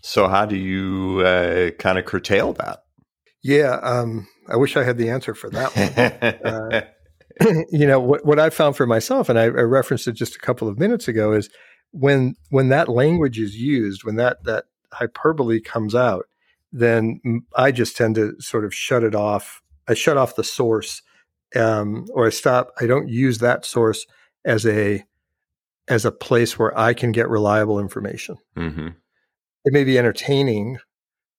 So 0.00 0.28
how 0.28 0.46
do 0.46 0.56
you 0.56 1.20
uh, 1.20 1.70
kind 1.72 1.98
of 1.98 2.04
curtail 2.04 2.52
that? 2.54 2.84
Yeah, 3.42 3.78
um, 3.82 4.26
I 4.48 4.56
wish 4.56 4.76
I 4.76 4.84
had 4.84 4.98
the 4.98 5.10
answer 5.10 5.34
for 5.34 5.50
that 5.50 5.76
one. 5.76 6.52
uh, 6.52 6.82
you 7.70 7.86
know 7.86 8.00
what, 8.00 8.24
what 8.24 8.38
I 8.38 8.50
found 8.50 8.76
for 8.76 8.86
myself, 8.86 9.28
and 9.28 9.38
I, 9.38 9.44
I, 9.44 9.46
referenced 9.48 10.08
it 10.08 10.12
just 10.12 10.34
a 10.34 10.40
couple 10.40 10.68
of 10.68 10.78
minutes 10.78 11.08
ago, 11.08 11.32
is 11.32 11.50
when 11.92 12.34
when 12.50 12.68
that 12.70 12.88
language 12.88 13.38
is 13.38 13.56
used, 13.56 14.04
when 14.04 14.16
that 14.16 14.44
that 14.44 14.64
hyperbole 14.92 15.60
comes 15.60 15.94
out, 15.94 16.26
then 16.72 17.20
I 17.54 17.72
just 17.72 17.96
tend 17.96 18.14
to 18.16 18.34
sort 18.40 18.64
of 18.64 18.74
shut 18.74 19.02
it 19.02 19.14
off. 19.14 19.62
I 19.88 19.94
shut 19.94 20.16
off 20.16 20.36
the 20.36 20.44
source, 20.44 21.02
um, 21.56 22.06
or 22.12 22.26
I 22.26 22.30
stop. 22.30 22.72
I 22.80 22.86
don't 22.86 23.08
use 23.08 23.38
that 23.38 23.64
source 23.64 24.06
as 24.44 24.66
a 24.66 25.04
as 25.88 26.04
a 26.04 26.12
place 26.12 26.58
where 26.58 26.78
I 26.78 26.92
can 26.92 27.12
get 27.12 27.30
reliable 27.30 27.80
information. 27.80 28.36
Mm-hmm. 28.56 28.88
It 29.64 29.72
may 29.72 29.84
be 29.84 29.98
entertaining. 29.98 30.78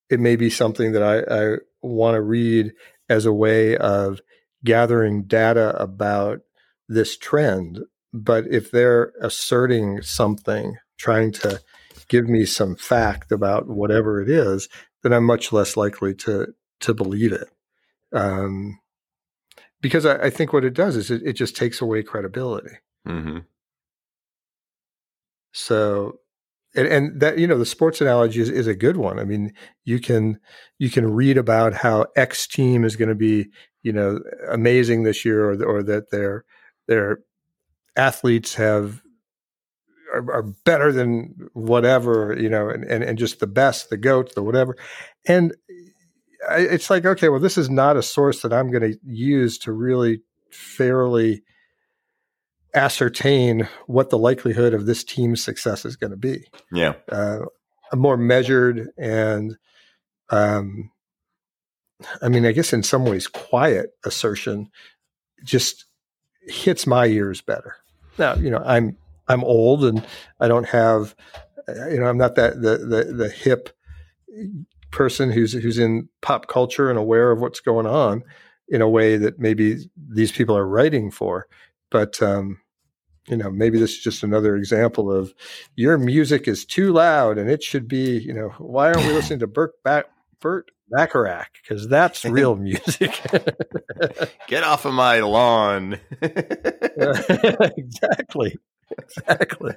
It 0.10 0.20
may 0.20 0.36
be 0.36 0.50
something 0.50 0.92
that 0.94 1.04
I, 1.04 1.54
I 1.54 1.58
want 1.82 2.16
to 2.16 2.22
read 2.22 2.74
as 3.10 3.26
a 3.26 3.34
way 3.34 3.78
of 3.78 4.20
gathering 4.64 5.24
data 5.24 5.76
about 5.82 6.40
this 6.88 7.18
trend. 7.18 7.80
But 8.12 8.48
if 8.48 8.72
they're 8.72 9.14
asserting 9.22 10.02
something, 10.02 10.78
trying 10.98 11.32
to 11.34 11.62
give 12.10 12.28
me 12.28 12.46
some 12.46 12.76
fact 12.76 13.32
about 13.32 13.68
whatever 13.68 14.22
it 14.22 14.30
is, 14.30 14.68
then 15.04 15.14
I'm 15.14 15.24
much 15.24 15.54
less 15.54 15.78
likely 15.78 16.14
to 16.16 16.48
to 16.82 16.94
believe 16.94 17.32
it. 17.32 17.48
Um, 18.12 18.80
because 19.82 20.06
I, 20.06 20.16
I, 20.26 20.30
think 20.30 20.52
what 20.52 20.66
it 20.66 20.74
does 20.74 20.96
is 20.96 21.12
it, 21.12 21.22
it 21.24 21.34
just 21.34 21.56
takes 21.56 21.82
away 21.82 22.02
credibility. 22.04 22.78
Mm-hmm. 23.08 23.40
So, 25.52 26.20
and, 26.76 26.88
and, 26.88 27.20
that 27.20 27.38
you 27.38 27.48
know 27.48 27.58
the 27.58 27.66
sports 27.66 28.02
analogy 28.02 28.42
is, 28.42 28.50
is 28.50 28.68
a 28.68 28.76
good 28.76 28.98
one. 28.98 29.20
I 29.20 29.26
mean, 29.26 29.54
you 29.86 30.00
can 30.00 30.40
you 30.78 30.90
can 30.90 31.14
read 31.14 31.38
about 31.38 31.74
how 31.74 32.08
X 32.16 32.48
team 32.48 32.84
is 32.84 32.96
going 32.96 33.10
to 33.10 33.16
be 33.16 33.50
you 33.84 33.92
know 33.92 34.20
amazing 34.50 35.04
this 35.04 35.26
year, 35.26 35.50
or 35.50 35.64
or 35.64 35.84
that 35.84 36.12
their 36.12 36.46
their 36.88 37.20
athletes 37.96 38.56
have 38.56 39.02
are, 40.14 40.32
are, 40.32 40.44
better 40.66 40.92
than 40.92 41.50
whatever, 41.54 42.36
you 42.40 42.50
know, 42.50 42.70
and, 42.70 42.84
and, 42.86 43.04
and 43.04 43.18
just 43.18 43.40
the 43.40 43.48
best, 43.48 43.90
the 43.90 43.98
goats, 43.98 44.34
the 44.36 44.44
whatever. 44.44 44.76
And 45.28 45.56
I, 46.48 46.60
it's 46.60 46.90
like, 46.90 47.06
okay, 47.06 47.30
well, 47.30 47.40
this 47.40 47.58
is 47.58 47.70
not 47.70 47.98
a 47.98 48.04
source 48.04 48.42
that 48.42 48.54
I'm 48.54 48.72
going 48.72 48.94
to 48.94 49.00
use 49.04 49.58
to 49.60 49.72
really 49.72 50.22
fairly 50.52 51.44
ascertain 52.74 53.68
what 53.88 54.10
the 54.10 54.18
likelihood 54.18 54.74
of 54.74 54.86
this 54.86 55.04
team's 55.04 55.44
success 55.44 55.86
is 55.86 55.96
going 55.96 56.12
to 56.12 56.18
be. 56.18 56.46
Yeah. 56.72 56.94
Uh, 57.12 57.40
a 57.92 57.96
more 57.96 58.18
measured 58.18 58.90
and, 58.98 59.58
um, 60.30 60.92
I 62.22 62.30
mean, 62.30 62.46
I 62.46 62.52
guess 62.52 62.72
in 62.72 62.84
some 62.84 63.06
ways, 63.06 63.28
quiet 63.28 63.92
assertion 64.06 64.70
just 65.44 65.86
hits 66.44 66.88
my 66.88 67.08
ears 67.08 67.42
better. 67.42 67.76
Now, 68.18 68.36
you 68.36 68.50
know, 68.50 68.62
I'm 68.66 68.98
I'm 69.30 69.44
old 69.44 69.86
and 69.86 70.06
I 70.40 70.48
don't 70.48 70.68
have, 70.68 71.16
you 71.68 72.00
know, 72.00 72.08
I'm 72.08 72.18
not 72.18 72.36
that 72.36 72.62
the 72.62 72.78
the, 72.78 73.14
the 73.14 73.30
hip 73.30 73.70
person 74.92 75.32
who's 75.32 75.54
who's 75.54 75.78
in 75.78 76.10
pop 76.22 76.48
culture 76.48 76.90
and 76.90 76.98
aware 76.98 77.32
of 77.32 77.40
what's 77.40 77.60
going 77.60 77.86
on 77.86 78.24
in 78.68 78.82
a 78.82 78.90
way 78.90 79.18
that 79.18 79.40
maybe 79.40 79.90
these 80.10 80.32
people 80.32 80.58
are 80.58 80.68
writing 80.68 81.12
for. 81.12 81.48
But 81.92 82.22
um, 82.22 82.60
you 83.28 83.38
know, 83.38 83.52
maybe 83.52 83.78
this 83.80 83.92
is 83.92 84.00
just 84.00 84.24
another 84.24 84.56
example 84.56 85.12
of 85.12 85.34
your 85.76 85.98
music 85.98 86.48
is 86.48 86.66
too 86.66 86.92
loud 86.92 87.38
and 87.38 87.50
it 87.50 87.62
should 87.62 87.88
be, 87.88 88.18
you 88.18 88.34
know, 88.34 88.50
why 88.58 88.88
aren't 88.88 89.06
we 89.06 89.14
listening 89.14 89.40
to 89.40 89.48
Burt 89.48 89.72
back 89.84 90.06
Burt 90.40 90.72
Bacharach? 90.90 91.52
Because 91.62 91.88
that's 91.88 92.26
real 92.26 92.56
music. 92.58 93.22
Get 94.48 94.64
off 94.64 94.86
of 94.86 94.94
my 94.94 95.20
lawn. 95.20 96.00
exactly 97.78 98.58
exactly. 98.98 99.74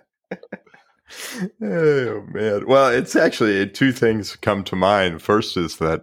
oh 1.63 2.27
man. 2.29 2.67
Well, 2.67 2.89
it's 2.89 3.17
actually 3.17 3.69
two 3.69 3.93
things 3.93 4.37
come 4.37 4.65
to 4.65 4.77
mind. 4.77 5.23
First 5.23 5.57
is 5.57 5.77
that 5.79 6.03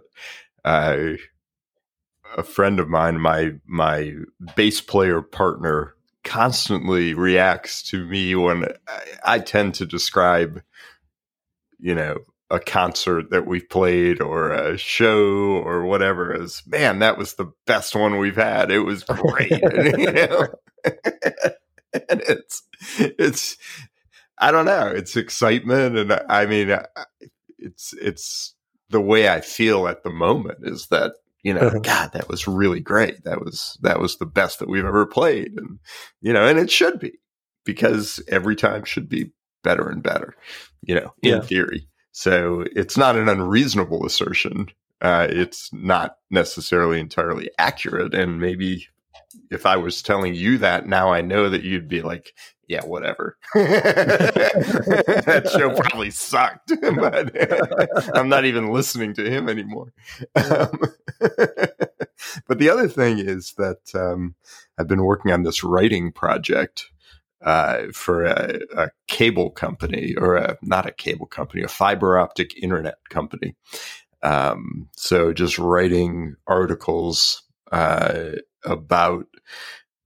uh, 0.64 1.12
a 2.36 2.42
friend 2.42 2.78
of 2.80 2.88
mine, 2.88 3.20
my 3.20 3.52
my 3.66 4.14
bass 4.56 4.80
player 4.80 5.22
partner, 5.22 5.94
constantly 6.24 7.14
reacts 7.14 7.82
to 7.90 8.06
me 8.06 8.34
when 8.34 8.64
I, 8.86 9.02
I 9.24 9.38
tend 9.38 9.74
to 9.76 9.86
describe, 9.86 10.62
you 11.78 11.94
know, 11.94 12.18
a 12.50 12.58
concert 12.58 13.30
that 13.30 13.46
we've 13.46 13.68
played 13.68 14.20
or 14.20 14.50
a 14.50 14.76
show 14.76 15.62
or 15.64 15.84
whatever 15.84 16.34
as 16.34 16.62
man 16.66 16.98
that 16.98 17.16
was 17.16 17.34
the 17.34 17.50
best 17.64 17.94
one 17.94 18.18
we've 18.18 18.36
had 18.36 18.72
it 18.72 18.80
was 18.80 19.04
great 19.04 19.50
you 19.98 20.12
know? 20.12 20.48
and 22.08 22.22
it's 22.28 22.62
it's 22.98 23.56
I 24.38 24.50
don't 24.50 24.66
know. 24.66 24.86
It's 24.86 25.16
excitement, 25.16 25.98
and 25.98 26.12
I 26.28 26.46
mean, 26.46 26.76
it's 27.58 27.92
it's 27.94 28.54
the 28.88 29.00
way 29.00 29.28
I 29.28 29.40
feel 29.40 29.86
at 29.86 30.02
the 30.02 30.10
moment 30.10 30.58
is 30.62 30.88
that 30.88 31.12
you 31.42 31.54
know, 31.54 31.60
uh-huh. 31.60 31.78
God, 31.78 32.12
that 32.12 32.28
was 32.28 32.46
really 32.46 32.80
great. 32.80 33.24
That 33.24 33.40
was 33.40 33.78
that 33.82 34.00
was 34.00 34.18
the 34.18 34.26
best 34.26 34.58
that 34.58 34.68
we've 34.68 34.84
ever 34.84 35.06
played, 35.06 35.52
and 35.56 35.78
you 36.20 36.32
know, 36.32 36.46
and 36.46 36.58
it 36.58 36.70
should 36.70 36.98
be 36.98 37.18
because 37.64 38.22
every 38.28 38.56
time 38.56 38.84
should 38.84 39.08
be 39.08 39.32
better 39.62 39.88
and 39.88 40.02
better. 40.02 40.34
You 40.82 40.96
know, 40.96 41.14
in 41.22 41.30
yeah. 41.30 41.40
theory. 41.40 41.88
So 42.12 42.64
it's 42.74 42.96
not 42.96 43.16
an 43.16 43.28
unreasonable 43.28 44.04
assertion. 44.04 44.68
Uh, 45.00 45.28
it's 45.30 45.72
not 45.72 46.16
necessarily 46.30 47.00
entirely 47.00 47.50
accurate, 47.58 48.14
and 48.14 48.40
maybe 48.40 48.86
if 49.50 49.66
I 49.66 49.76
was 49.76 50.02
telling 50.02 50.34
you 50.34 50.58
that 50.58 50.86
now, 50.86 51.12
I 51.12 51.20
know 51.20 51.48
that 51.48 51.62
you'd 51.62 51.88
be 51.88 52.02
like, 52.02 52.34
yeah, 52.70 52.84
whatever. 52.84 53.36
that 53.54 55.50
show 55.52 55.74
probably 55.74 56.10
sucked, 56.10 56.72
but 56.80 58.16
I'm 58.16 58.28
not 58.28 58.44
even 58.44 58.72
listening 58.72 59.14
to 59.14 59.28
him 59.28 59.48
anymore. 59.48 59.92
Um, 60.36 60.78
but 62.46 62.58
the 62.58 62.70
other 62.70 62.88
thing 62.88 63.18
is 63.18 63.54
that 63.58 63.92
um, 63.94 64.36
I've 64.78 64.88
been 64.88 65.02
working 65.02 65.32
on 65.32 65.42
this 65.42 65.64
writing 65.64 66.12
project 66.12 66.86
uh, 67.42 67.86
for 67.92 68.24
a, 68.24 68.60
a, 68.76 68.90
cable 69.08 69.50
company, 69.50 70.14
or 70.16 70.36
a, 70.36 70.58
not 70.62 70.86
a 70.86 70.92
cable 70.92 71.26
company, 71.26 71.62
a 71.62 71.68
fiber 71.68 72.18
optic 72.18 72.56
internet 72.62 72.98
company. 73.08 73.56
Um, 74.22 74.90
so 74.96 75.32
just 75.32 75.58
writing 75.58 76.36
articles 76.46 77.42
uh, 77.72 78.32
about 78.64 79.26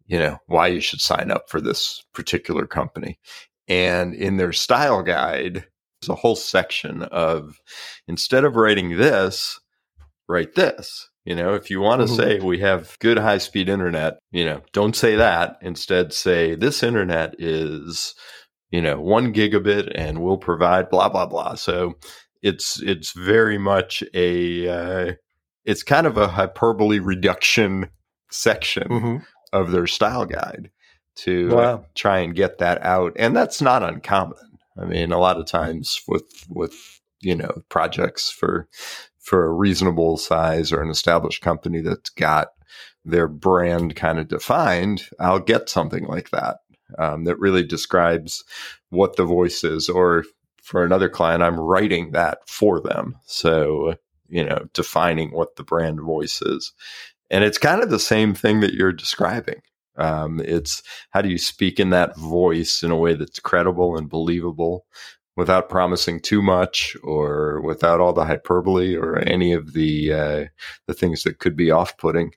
you 0.06 0.18
know 0.18 0.38
why 0.46 0.68
you 0.68 0.80
should 0.80 1.00
sign 1.00 1.30
up 1.30 1.48
for 1.48 1.60
this 1.60 2.02
particular 2.12 2.66
company. 2.66 3.18
And 3.66 4.14
in 4.14 4.36
their 4.36 4.52
style 4.52 5.02
guide 5.02 5.64
there's 6.00 6.08
a 6.08 6.14
whole 6.14 6.36
section 6.36 7.02
of 7.02 7.60
instead 8.06 8.44
of 8.44 8.56
writing 8.56 8.96
this 8.96 9.58
write 10.28 10.54
this. 10.54 11.08
You 11.24 11.34
know 11.34 11.54
if 11.54 11.70
you 11.70 11.80
want 11.80 12.00
to 12.00 12.06
mm-hmm. 12.06 12.16
say 12.16 12.40
we 12.40 12.58
have 12.60 12.98
good 13.00 13.18
high 13.18 13.38
speed 13.38 13.68
internet 13.68 14.18
you 14.30 14.44
know 14.44 14.60
don't 14.72 14.96
say 14.96 15.16
that. 15.16 15.56
Instead 15.62 16.12
say 16.12 16.54
this 16.54 16.82
internet 16.82 17.34
is 17.38 18.14
you 18.70 18.82
know 18.82 19.00
1 19.00 19.32
gigabit 19.32 19.90
and 19.94 20.22
we'll 20.22 20.36
provide 20.36 20.90
blah 20.90 21.08
blah 21.08 21.26
blah. 21.26 21.54
So 21.54 21.94
it's 22.44 22.80
it's 22.82 23.12
very 23.12 23.56
much 23.56 24.04
a 24.12 24.68
uh, 24.68 25.12
it's 25.64 25.82
kind 25.82 26.06
of 26.06 26.18
a 26.18 26.28
hyperbole 26.28 26.98
reduction 26.98 27.88
section 28.34 28.88
mm-hmm. 28.88 29.16
of 29.52 29.70
their 29.70 29.86
style 29.86 30.26
guide 30.26 30.70
to 31.16 31.48
wow. 31.50 31.84
try 31.94 32.18
and 32.18 32.34
get 32.34 32.58
that 32.58 32.82
out. 32.82 33.12
And 33.16 33.36
that's 33.36 33.62
not 33.62 33.82
uncommon. 33.82 34.58
I 34.76 34.84
mean, 34.84 35.12
a 35.12 35.18
lot 35.18 35.38
of 35.38 35.46
times 35.46 36.00
with 36.08 36.46
with 36.48 36.74
you 37.20 37.36
know 37.36 37.62
projects 37.68 38.30
for 38.30 38.68
for 39.20 39.46
a 39.46 39.52
reasonable 39.52 40.18
size 40.18 40.72
or 40.72 40.82
an 40.82 40.90
established 40.90 41.42
company 41.42 41.80
that's 41.80 42.10
got 42.10 42.48
their 43.04 43.28
brand 43.28 43.96
kind 43.96 44.18
of 44.18 44.28
defined, 44.28 45.08
I'll 45.20 45.38
get 45.38 45.68
something 45.68 46.04
like 46.04 46.30
that 46.30 46.58
um, 46.98 47.24
that 47.24 47.38
really 47.38 47.64
describes 47.64 48.44
what 48.90 49.16
the 49.16 49.24
voice 49.24 49.62
is. 49.62 49.88
Or 49.88 50.24
for 50.62 50.84
another 50.84 51.08
client, 51.08 51.42
I'm 51.42 51.60
writing 51.60 52.12
that 52.12 52.38
for 52.48 52.80
them. 52.80 53.16
So 53.26 53.94
you 54.28 54.44
know, 54.44 54.66
defining 54.72 55.30
what 55.30 55.56
the 55.56 55.64
brand 55.64 56.00
voice 56.00 56.42
is. 56.42 56.72
And 57.30 57.44
it's 57.44 57.58
kind 57.58 57.82
of 57.82 57.90
the 57.90 57.98
same 57.98 58.34
thing 58.34 58.60
that 58.60 58.74
you're 58.74 58.92
describing. 58.92 59.60
Um, 59.96 60.40
it's 60.40 60.82
how 61.10 61.22
do 61.22 61.28
you 61.28 61.38
speak 61.38 61.78
in 61.78 61.90
that 61.90 62.16
voice 62.16 62.82
in 62.82 62.90
a 62.90 62.96
way 62.96 63.14
that's 63.14 63.38
credible 63.38 63.96
and 63.96 64.08
believable 64.08 64.86
without 65.36 65.68
promising 65.68 66.20
too 66.20 66.42
much 66.42 66.96
or 67.02 67.60
without 67.60 68.00
all 68.00 68.12
the 68.12 68.24
hyperbole 68.24 68.96
or 68.96 69.18
any 69.18 69.52
of 69.52 69.72
the 69.72 70.12
uh, 70.12 70.44
the 70.86 70.94
things 70.94 71.22
that 71.22 71.38
could 71.38 71.56
be 71.56 71.70
off 71.70 71.96
putting. 71.98 72.32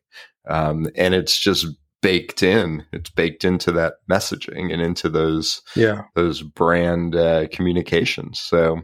Um, 0.48 0.88
and 0.96 1.14
it's 1.14 1.38
just 1.38 1.68
baked 2.02 2.44
in. 2.44 2.86
It's 2.94 3.10
baked 3.10 3.44
into 3.44 3.72
that 3.74 3.96
messaging 4.10 4.72
and 4.72 4.82
into 4.82 5.10
those 5.10 5.62
yeah 5.76 6.04
those 6.16 6.42
brand 6.42 7.16
uh, 7.16 7.48
communications. 7.52 8.40
So 8.40 8.82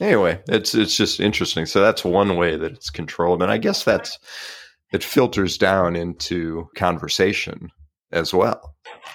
anyway, 0.00 0.40
it's 0.48 0.74
it's 0.74 0.96
just 0.96 1.20
interesting. 1.20 1.66
So 1.66 1.80
that's 1.80 2.04
one 2.04 2.36
way 2.36 2.56
that 2.56 2.72
it's 2.72 2.90
controlled, 2.90 3.42
and 3.42 3.50
I 3.50 3.58
guess 3.58 3.84
that's 3.84 4.18
it 4.92 5.02
filters 5.02 5.58
down 5.58 5.96
into 5.96 6.68
conversation 6.76 7.70
as 8.12 8.32
well. 8.34 8.74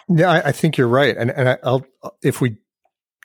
Yeah, 0.10 0.32
I, 0.32 0.50
I 0.50 0.52
think 0.52 0.78
you're 0.78 0.88
right, 0.88 1.16
and 1.16 1.32
and 1.32 1.50
I, 1.50 1.58
I'll 1.64 1.86
if 2.22 2.42
we 2.42 2.58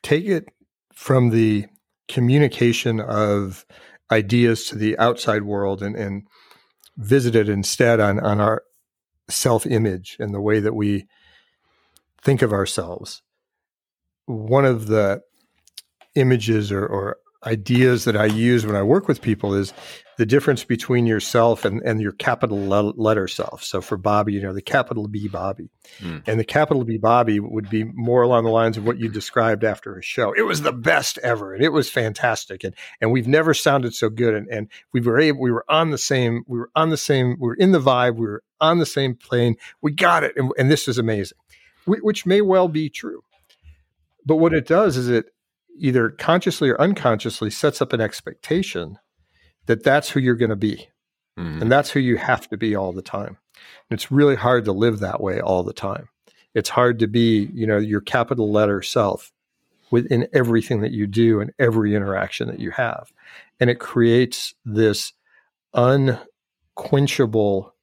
take 0.03 0.27
it 0.27 0.47
from 0.93 1.31
the 1.31 1.67
communication 2.09 3.01
of 3.01 3.65
ideas 4.11 4.65
to 4.67 4.77
the 4.77 4.99
outside 4.99 5.43
world 5.45 5.83
and 5.83 5.97
and 5.97 6.25
visit 6.97 7.35
it 7.35 7.49
instead 7.49 8.01
on 8.01 8.21
on 8.21 8.41
our 8.41 8.63
self 9.29 9.67
image 9.67 10.17
and 10.19 10.35
the 10.35 10.41
way 10.41 10.61
that 10.61 10.75
we 10.75 11.07
think 12.21 12.43
of 12.43 12.53
ourselves. 12.53 13.23
One 14.27 14.65
of 14.65 14.87
the 14.87 15.23
images 16.15 16.71
or, 16.71 16.87
or 16.87 17.17
ideas 17.45 18.05
that 18.05 18.17
I 18.17 18.27
use 18.27 18.65
when 18.65 18.77
I 18.77 18.83
work 18.83 19.09
with 19.09 19.21
people 19.21 19.55
is 19.55 19.73
the 20.19 20.27
difference 20.27 20.63
between 20.63 21.07
yourself 21.07 21.65
and, 21.65 21.81
and 21.83 22.01
your 22.01 22.13
capital 22.13 22.59
letter 22.59 23.27
self. 23.27 23.65
So 23.65 23.81
for 23.81 23.97
Bobby, 23.97 24.35
you 24.35 24.41
know, 24.41 24.53
the 24.53 24.63
capital 24.63 25.09
B 25.09 25.27
Bobby. 25.27 25.71
Mm. 25.99 26.23
And 26.27 26.39
the 26.39 26.45
capital 26.45 26.85
B 26.85 26.99
Bobby 26.99 27.41
would 27.41 27.69
be 27.71 27.85
more 27.85 28.23
along 28.23 28.45
the 28.45 28.51
lines 28.51 28.77
of 28.77 28.87
what 28.87 28.99
you 28.99 29.09
described 29.09 29.65
after 29.65 29.97
a 29.97 30.03
show. 30.03 30.33
It 30.33 30.43
was 30.43 30.63
the 30.63 30.73
best 30.73 31.19
ever 31.19 31.55
and 31.55 31.65
it 31.65 31.71
was 31.71 31.91
fantastic. 31.91 32.63
And 32.63 32.75
and 33.01 33.11
we've 33.11 33.27
never 33.27 33.55
sounded 33.55 33.95
so 33.95 34.09
good. 34.11 34.35
And 34.35 34.49
and 34.49 34.69
we 34.93 35.01
were 35.01 35.19
able 35.19 35.41
we 35.41 35.51
were 35.51 35.65
on 35.69 35.91
the 35.91 35.99
same, 35.99 36.45
we 36.47 36.59
were 36.59 36.71
on 36.77 36.91
the 36.91 36.97
same, 36.97 37.37
we 37.41 37.49
were 37.49 37.55
in 37.55 37.73
the 37.73 37.81
vibe, 37.81 38.17
we 38.17 38.27
were 38.27 38.43
on 38.61 38.79
the 38.79 38.87
same 38.87 39.15
plane. 39.15 39.57
We 39.81 39.93
got 39.93 40.23
it. 40.23 40.35
And, 40.37 40.53
and 40.59 40.71
this 40.71 40.87
is 40.87 40.99
amazing. 40.99 41.39
Which 41.87 42.27
may 42.27 42.43
well 42.43 42.69
be 42.69 42.89
true. 42.89 43.25
But 44.25 44.37
what 44.37 44.55
it 44.55 44.69
does 44.69 44.97
is 44.97 45.09
it 45.09 45.33
either 45.79 46.11
consciously 46.11 46.71
or 46.71 46.81
unconsciously 46.81 47.51
sets 47.51 47.81
up 47.81 47.93
an 47.93 48.01
expectation 48.01 48.99
that 49.67 49.83
that's 49.83 50.11
who 50.11 50.21
you're 50.21 50.35
going 50.35 50.51
to 50.51 50.57
be. 50.57 50.89
Mm-hmm. 51.39 51.63
And 51.63 51.73
that's 51.73 51.91
who 51.91 52.01
you 52.01 52.17
have 52.17 52.49
to 52.51 52.57
be 52.57 52.75
all 52.75 52.93
the 52.93 53.03
time. 53.03 53.39
And 53.91 53.99
it's 53.99 54.11
really 54.11 54.37
hard 54.37 54.65
to 54.67 54.73
live 54.73 55.01
that 55.01 55.21
way 55.21 55.41
all 55.41 55.63
the 55.63 55.73
time. 55.73 56.09
It's 56.55 56.69
hard 56.69 56.99
to 56.99 57.07
be, 57.07 57.49
you 57.55 57.67
know, 57.67 57.79
your 57.79 58.01
capital 58.01 58.51
letter 58.51 58.83
self 58.83 59.33
within 59.91 60.29
everything 60.33 60.81
that 60.81 60.93
you 60.93 61.07
do 61.07 61.41
and 61.41 61.53
every 61.59 61.95
interaction 61.95 62.49
that 62.49 62.59
you 62.59 62.71
have. 62.73 63.13
And 63.61 63.71
it 63.71 63.79
creates 63.79 64.55
this 64.65 65.13
unquenchable 65.75 67.75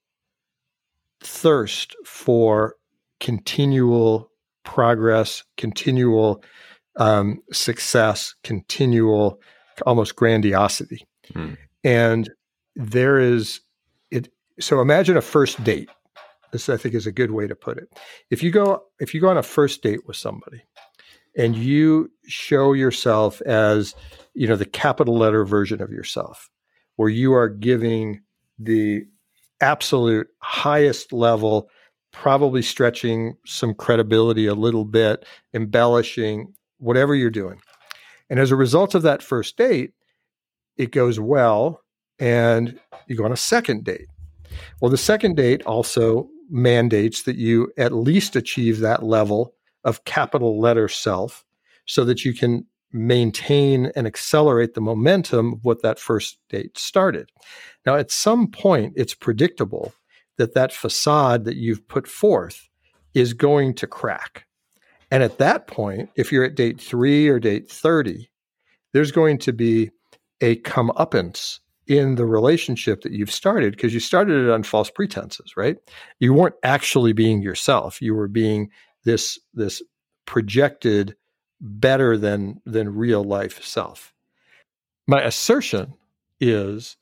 thirst 1.21 1.95
for 2.05 2.75
continual 3.19 4.31
progress, 4.63 5.43
continual 5.57 6.43
um, 6.97 7.41
success, 7.51 8.35
continual, 8.43 9.39
almost 9.85 10.15
grandiosity. 10.15 11.05
Hmm. 11.33 11.53
And 11.83 12.29
there 12.75 13.19
is 13.19 13.61
it. 14.11 14.29
So 14.59 14.81
imagine 14.81 15.17
a 15.17 15.21
first 15.21 15.63
date. 15.63 15.89
This 16.51 16.67
I 16.69 16.77
think 16.77 16.95
is 16.95 17.07
a 17.07 17.11
good 17.11 17.31
way 17.31 17.47
to 17.47 17.55
put 17.55 17.77
it. 17.77 17.89
If 18.29 18.41
you 18.43 18.51
go 18.51 18.83
if 18.99 19.13
you 19.13 19.21
go 19.21 19.29
on 19.29 19.37
a 19.37 19.43
first 19.43 19.81
date 19.81 20.05
with 20.07 20.17
somebody, 20.17 20.61
and 21.37 21.55
you 21.55 22.11
show 22.27 22.73
yourself 22.73 23.41
as 23.41 23.95
you 24.33 24.47
know 24.47 24.55
the 24.55 24.65
capital 24.65 25.17
letter 25.17 25.45
version 25.45 25.81
of 25.81 25.91
yourself, 25.91 26.49
where 26.95 27.09
you 27.09 27.33
are 27.33 27.49
giving 27.49 28.21
the 28.57 29.05
absolute 29.61 30.27
highest 30.41 31.13
level 31.13 31.69
probably 32.11 32.61
stretching 32.61 33.35
some 33.45 33.73
credibility 33.73 34.47
a 34.47 34.55
little 34.55 34.85
bit, 34.85 35.25
embellishing, 35.53 36.53
whatever 36.79 37.15
you're 37.15 37.29
doing. 37.29 37.61
And 38.29 38.39
as 38.39 38.51
a 38.51 38.55
result 38.55 38.95
of 38.95 39.03
that 39.03 39.23
first 39.23 39.57
date, 39.57 39.93
it 40.77 40.91
goes 40.91 41.19
well 41.19 41.81
and 42.19 42.79
you 43.07 43.15
go 43.15 43.25
on 43.25 43.31
a 43.31 43.37
second 43.37 43.83
date. 43.83 44.07
Well, 44.81 44.91
the 44.91 44.97
second 44.97 45.35
date 45.35 45.63
also 45.63 46.29
mandates 46.49 47.23
that 47.23 47.37
you 47.37 47.71
at 47.77 47.93
least 47.93 48.35
achieve 48.35 48.79
that 48.79 49.03
level 49.03 49.53
of 49.83 50.03
capital 50.05 50.59
letter 50.59 50.87
self 50.87 51.45
so 51.85 52.03
that 52.05 52.25
you 52.25 52.33
can 52.33 52.65
maintain 52.91 53.91
and 53.95 54.07
accelerate 54.07 54.73
the 54.73 54.81
momentum 54.81 55.53
of 55.53 55.59
what 55.63 55.81
that 55.83 55.99
first 55.99 56.37
date 56.49 56.77
started. 56.77 57.29
Now, 57.85 57.95
at 57.95 58.11
some 58.11 58.47
point, 58.47 58.93
it's 58.95 59.13
predictable 59.13 59.93
that 60.37 60.53
that 60.55 60.73
facade 60.73 61.45
that 61.45 61.57
you've 61.57 61.87
put 61.87 62.07
forth 62.07 62.67
is 63.13 63.33
going 63.33 63.75
to 63.75 63.87
crack. 63.87 64.45
And 65.11 65.23
at 65.23 65.37
that 65.39 65.67
point, 65.67 66.09
if 66.15 66.31
you're 66.31 66.43
at 66.43 66.55
date 66.55 66.79
three 66.79 67.27
or 67.27 67.39
date 67.39 67.69
30, 67.69 68.29
there's 68.93 69.11
going 69.11 69.37
to 69.39 69.53
be 69.53 69.91
a 70.41 70.57
comeuppance 70.57 71.59
in 71.87 72.15
the 72.15 72.25
relationship 72.25 73.01
that 73.01 73.11
you've 73.11 73.31
started 73.31 73.73
because 73.73 73.93
you 73.93 73.99
started 73.99 74.45
it 74.45 74.51
on 74.51 74.61
false 74.61 74.91
pretenses, 74.91 75.57
right? 75.57 75.77
You 76.19 76.33
weren't 76.33 76.55
actually 76.63 77.13
being 77.13 77.41
yourself. 77.41 78.01
You 78.01 78.13
were 78.13 78.27
being 78.27 78.69
this 79.03 79.39
this 79.53 79.81
projected 80.25 81.15
better 81.59 82.15
than 82.15 82.61
than 82.65 82.95
real 82.95 83.23
life 83.23 83.63
self. 83.63 84.13
My 85.07 85.21
assertion 85.23 85.95
is 86.39 86.95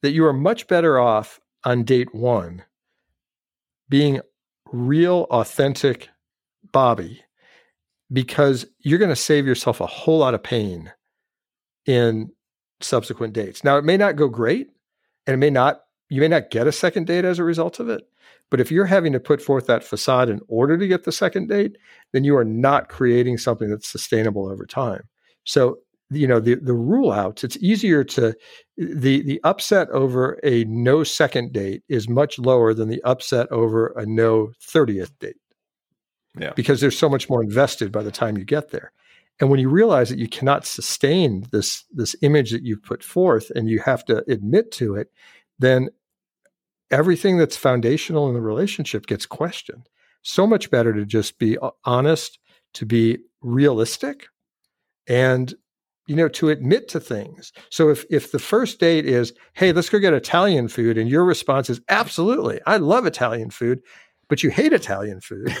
that 0.00 0.12
you 0.12 0.24
are 0.24 0.32
much 0.32 0.66
better 0.66 0.98
off 0.98 1.38
on 1.64 1.84
date 1.84 2.12
1 2.14 2.64
being 3.88 4.20
real 4.72 5.26
authentic 5.30 6.08
Bobby 6.72 7.22
because 8.12 8.66
you're 8.80 8.98
going 8.98 9.08
to 9.08 9.16
save 9.16 9.46
yourself 9.46 9.80
a 9.80 9.86
whole 9.86 10.18
lot 10.18 10.34
of 10.34 10.42
pain 10.42 10.92
in 11.86 12.30
subsequent 12.80 13.32
dates. 13.32 13.64
Now, 13.64 13.78
it 13.78 13.84
may 13.84 13.96
not 13.96 14.16
go 14.16 14.28
great 14.28 14.68
and 15.26 15.34
it 15.34 15.38
may 15.38 15.50
not, 15.50 15.82
you 16.08 16.20
may 16.20 16.28
not 16.28 16.50
get 16.50 16.66
a 16.66 16.72
second 16.72 17.06
date 17.06 17.24
as 17.24 17.38
a 17.38 17.44
result 17.44 17.80
of 17.80 17.88
it. 17.88 18.02
But 18.50 18.60
if 18.60 18.70
you're 18.70 18.84
having 18.84 19.12
to 19.14 19.20
put 19.20 19.40
forth 19.40 19.66
that 19.66 19.82
facade 19.82 20.28
in 20.28 20.40
order 20.46 20.76
to 20.76 20.86
get 20.86 21.04
the 21.04 21.12
second 21.12 21.48
date, 21.48 21.78
then 22.12 22.22
you 22.22 22.36
are 22.36 22.44
not 22.44 22.90
creating 22.90 23.38
something 23.38 23.70
that's 23.70 23.90
sustainable 23.90 24.46
over 24.46 24.66
time. 24.66 25.08
So, 25.44 25.78
you 26.10 26.26
know, 26.26 26.38
the, 26.38 26.56
the 26.56 26.74
rule 26.74 27.12
outs, 27.12 27.44
it's 27.44 27.56
easier 27.58 28.04
to, 28.04 28.34
the, 28.76 29.22
the 29.22 29.40
upset 29.44 29.88
over 29.88 30.38
a 30.42 30.64
no 30.64 31.02
second 31.02 31.52
date 31.54 31.82
is 31.88 32.10
much 32.10 32.38
lower 32.38 32.74
than 32.74 32.90
the 32.90 33.02
upset 33.04 33.50
over 33.50 33.94
a 33.96 34.04
no 34.04 34.52
30th 34.60 35.12
date. 35.18 35.36
Yeah. 36.38 36.52
Because 36.54 36.80
there's 36.80 36.98
so 36.98 37.08
much 37.08 37.28
more 37.28 37.42
invested 37.42 37.92
by 37.92 38.02
the 38.02 38.10
time 38.10 38.38
you 38.38 38.44
get 38.44 38.70
there. 38.70 38.92
And 39.40 39.50
when 39.50 39.60
you 39.60 39.68
realize 39.68 40.08
that 40.08 40.18
you 40.18 40.28
cannot 40.28 40.66
sustain 40.66 41.46
this 41.52 41.84
this 41.90 42.14
image 42.22 42.52
that 42.52 42.62
you've 42.62 42.82
put 42.82 43.02
forth 43.02 43.50
and 43.50 43.68
you 43.68 43.80
have 43.80 44.04
to 44.06 44.24
admit 44.30 44.70
to 44.72 44.94
it, 44.94 45.10
then 45.58 45.88
everything 46.90 47.38
that's 47.38 47.56
foundational 47.56 48.28
in 48.28 48.34
the 48.34 48.40
relationship 48.40 49.06
gets 49.06 49.26
questioned. 49.26 49.88
So 50.22 50.46
much 50.46 50.70
better 50.70 50.92
to 50.92 51.04
just 51.04 51.38
be 51.38 51.58
uh, 51.58 51.70
honest, 51.84 52.38
to 52.74 52.86
be 52.86 53.18
realistic, 53.40 54.28
and 55.08 55.52
you 56.06 56.14
know 56.14 56.28
to 56.28 56.50
admit 56.50 56.88
to 56.88 57.00
things. 57.00 57.52
So 57.70 57.88
if 57.88 58.04
if 58.10 58.30
the 58.30 58.38
first 58.38 58.78
date 58.78 59.06
is, 59.06 59.32
"Hey, 59.54 59.72
let's 59.72 59.88
go 59.88 59.98
get 59.98 60.14
Italian 60.14 60.68
food," 60.68 60.96
and 60.96 61.10
your 61.10 61.24
response 61.24 61.68
is, 61.68 61.80
"Absolutely, 61.88 62.60
I 62.66 62.76
love 62.76 63.06
Italian 63.06 63.50
food," 63.50 63.80
but 64.32 64.42
you 64.42 64.48
hate 64.48 64.72
Italian 64.72 65.20
food. 65.20 65.54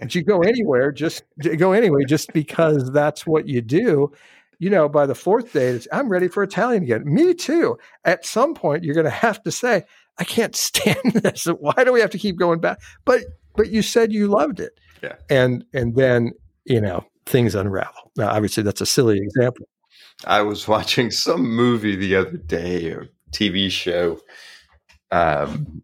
but 0.00 0.12
you 0.12 0.24
go 0.24 0.40
anywhere, 0.42 0.90
just 0.90 1.22
go 1.58 1.70
anyway, 1.70 2.00
just 2.08 2.32
because 2.32 2.90
that's 2.90 3.24
what 3.24 3.46
you 3.46 3.62
do. 3.62 4.10
You 4.58 4.68
know, 4.68 4.88
by 4.88 5.06
the 5.06 5.14
fourth 5.14 5.52
date, 5.52 5.86
I'm 5.92 6.08
ready 6.08 6.26
for 6.26 6.42
Italian 6.42 6.82
again. 6.82 7.04
Me 7.04 7.34
too. 7.34 7.78
At 8.04 8.26
some 8.26 8.52
point, 8.52 8.82
you're 8.82 8.96
going 8.96 9.04
to 9.04 9.10
have 9.10 9.40
to 9.44 9.52
say, 9.52 9.84
I 10.18 10.24
can't 10.24 10.56
stand 10.66 11.12
this. 11.12 11.44
Why 11.44 11.84
do 11.84 11.92
we 11.92 12.00
have 12.00 12.10
to 12.10 12.18
keep 12.18 12.36
going 12.36 12.58
back? 12.58 12.80
But 13.04 13.20
but 13.54 13.70
you 13.70 13.80
said 13.80 14.12
you 14.12 14.26
loved 14.26 14.58
it. 14.58 14.72
Yeah. 15.04 15.14
And 15.30 15.64
and 15.72 15.94
then, 15.94 16.32
you 16.64 16.80
know, 16.80 17.04
things 17.26 17.54
unravel. 17.54 18.10
Now, 18.16 18.30
obviously 18.30 18.64
that's 18.64 18.80
a 18.80 18.86
silly 18.86 19.18
example. 19.18 19.68
I 20.24 20.42
was 20.42 20.66
watching 20.66 21.12
some 21.12 21.48
movie 21.48 21.94
the 21.94 22.16
other 22.16 22.38
day 22.38 22.90
or 22.90 23.06
TV 23.30 23.70
show 23.70 24.18
um, 25.12 25.82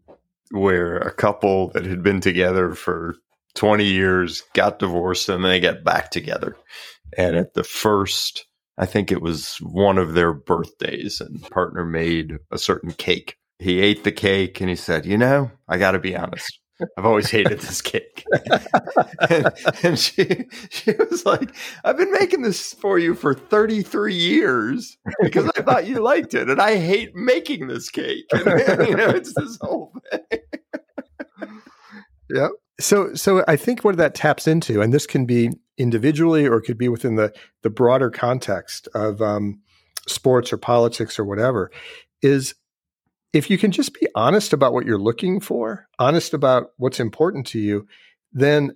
where 0.53 0.99
a 0.99 1.13
couple 1.13 1.71
that 1.71 1.85
had 1.85 2.03
been 2.03 2.21
together 2.21 2.75
for 2.75 3.17
20 3.55 3.85
years 3.85 4.43
got 4.55 4.79
divorced 4.79 5.29
and 5.29 5.45
they 5.45 5.61
got 5.61 5.85
back 5.85 6.11
together. 6.11 6.57
And 7.17 7.37
at 7.37 7.55
the 7.55 7.65
first, 7.65 8.47
I 8.79 8.87
think 8.87 9.13
it 9.13 9.21
was 9.21 9.57
one 9.59 9.99
of 9.99 10.15
their 10.15 10.33
birthdays, 10.33 11.21
and 11.21 11.43
partner 11.51 11.85
made 11.85 12.39
a 12.51 12.59
certain 12.59 12.93
cake. 12.93 13.37
He 13.59 13.81
ate 13.81 14.03
the 14.03 14.13
cake 14.13 14.61
and 14.61 14.71
he 14.71 14.77
said, 14.77 15.05
You 15.07 15.19
know, 15.19 15.51
I 15.69 15.79
got 15.79 15.93
to 15.93 15.99
be 15.99 16.17
honest. 16.17 16.59
I've 16.97 17.05
always 17.07 17.31
hated 17.31 17.61
this 17.61 17.81
cake. 17.83 18.25
and, 19.29 19.53
and, 19.83 19.99
she 19.99 20.47
she 20.71 20.93
was 20.93 21.25
like, 21.27 21.55
I've 21.85 21.97
been 21.97 22.13
making 22.13 22.43
this 22.43 22.75
for 22.75 22.99
you 22.99 23.15
for 23.15 23.35
33 23.35 24.15
years 24.15 24.97
because 25.21 25.51
I 25.57 25.63
thought 25.63 25.87
you 25.87 26.01
liked 26.01 26.35
it. 26.35 26.49
And 26.49 26.61
I 26.61 26.77
hate 26.77 27.15
making 27.15 27.69
this 27.69 27.91
cake. 27.91 28.25
And, 28.33 28.45
you 28.89 28.97
know, 28.97 29.09
it's 29.09 29.35
this 29.35 29.59
whole 29.61 29.93
thing. 30.11 30.41
Yep. 32.31 32.51
so 32.81 33.15
so 33.15 33.45
I 33.47 33.57
think 33.57 33.85
what 33.85 33.97
that 33.99 34.15
taps 34.15 34.47
into, 34.47 34.81
and 34.81 34.93
this 34.93 35.07
can 35.07 35.27
be 35.27 35.51
individually 35.77 36.47
or 36.47 36.57
it 36.57 36.63
could 36.63 36.79
be 36.79 36.89
within 36.89 37.17
the 37.17 37.33
the 37.63 37.71
broader 37.71 38.11
context 38.11 38.89
of 38.95 39.21
um, 39.21 39.61
sports 40.09 40.53
or 40.53 40.57
politics 40.57 41.19
or 41.19 41.25
whatever, 41.25 41.71
is 42.23 42.55
if 43.33 43.49
you 43.49 43.59
can 43.59 43.71
just 43.71 43.95
be 43.95 44.07
honest 44.15 44.53
about 44.53 44.73
what 44.73 44.87
you're 44.87 44.99
looking 44.99 45.41
for, 45.41 45.89
honest 45.99 46.35
about 46.35 46.71
what's 46.77 47.01
important 47.01 47.47
to 47.49 47.59
you, 47.59 47.87
then 48.33 48.73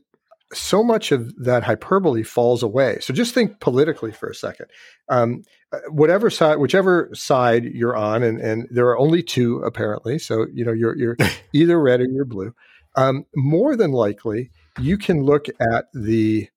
so 0.53 0.83
much 0.83 1.13
of 1.13 1.35
that 1.45 1.65
hyperbole 1.65 2.23
falls 2.23 2.63
away. 2.63 2.99
So 3.01 3.13
just 3.13 3.35
think 3.35 3.61
politically 3.61 4.13
for 4.13 4.29
a 4.29 4.35
second. 4.35 4.67
Um, 5.09 5.43
uh, 5.73 5.79
whatever 5.89 6.31
side, 6.31 6.59
whichever 6.59 7.11
side 7.13 7.65
you're 7.65 7.97
on, 7.97 8.23
and, 8.23 8.41
and 8.41 8.69
there 8.71 8.87
are 8.87 8.99
only 8.99 9.23
two 9.23 9.59
apparently. 9.59 10.19
So 10.19 10.47
you 10.53 10.65
know 10.65 10.73
you're 10.73 10.97
you're 10.97 11.17
either 11.53 11.81
red 11.81 12.01
or 12.01 12.07
you're 12.07 12.25
blue. 12.25 12.55
Um, 12.95 13.27
more 13.35 13.77
than 13.77 13.91
likely, 13.91 14.51
you 14.79 14.97
can 14.97 15.23
look 15.23 15.47
at 15.61 15.87
the 15.93 16.49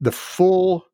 the 0.00 0.12
full 0.12 0.84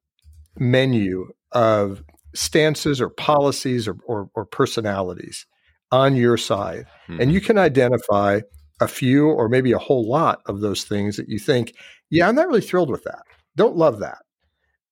menu 0.57 1.33
of 1.53 2.03
stances 2.35 3.00
or 3.00 3.11
policies 3.11 3.87
or, 3.87 3.96
or, 4.07 4.31
or 4.35 4.44
personalities 4.44 5.46
on 5.94 6.16
your 6.16 6.37
side, 6.37 6.87
mm-hmm. 7.09 7.20
and 7.20 7.33
you 7.33 7.40
can 7.40 7.57
identify 7.57 8.40
a 8.80 8.88
few 8.88 9.28
or 9.28 9.48
maybe 9.48 9.70
a 9.70 9.78
whole 9.78 10.09
lot 10.09 10.42
of 10.46 10.61
those 10.61 10.83
things 10.83 11.16
that 11.16 11.28
you 11.28 11.38
think, 11.38 11.72
yeah, 12.11 12.28
I'm 12.28 12.35
not 12.35 12.48
really 12.48 12.61
thrilled 12.61 12.90
with 12.90 13.04
that. 13.04 13.22
Don't 13.54 13.76
love 13.76 14.00
that. 14.00 14.18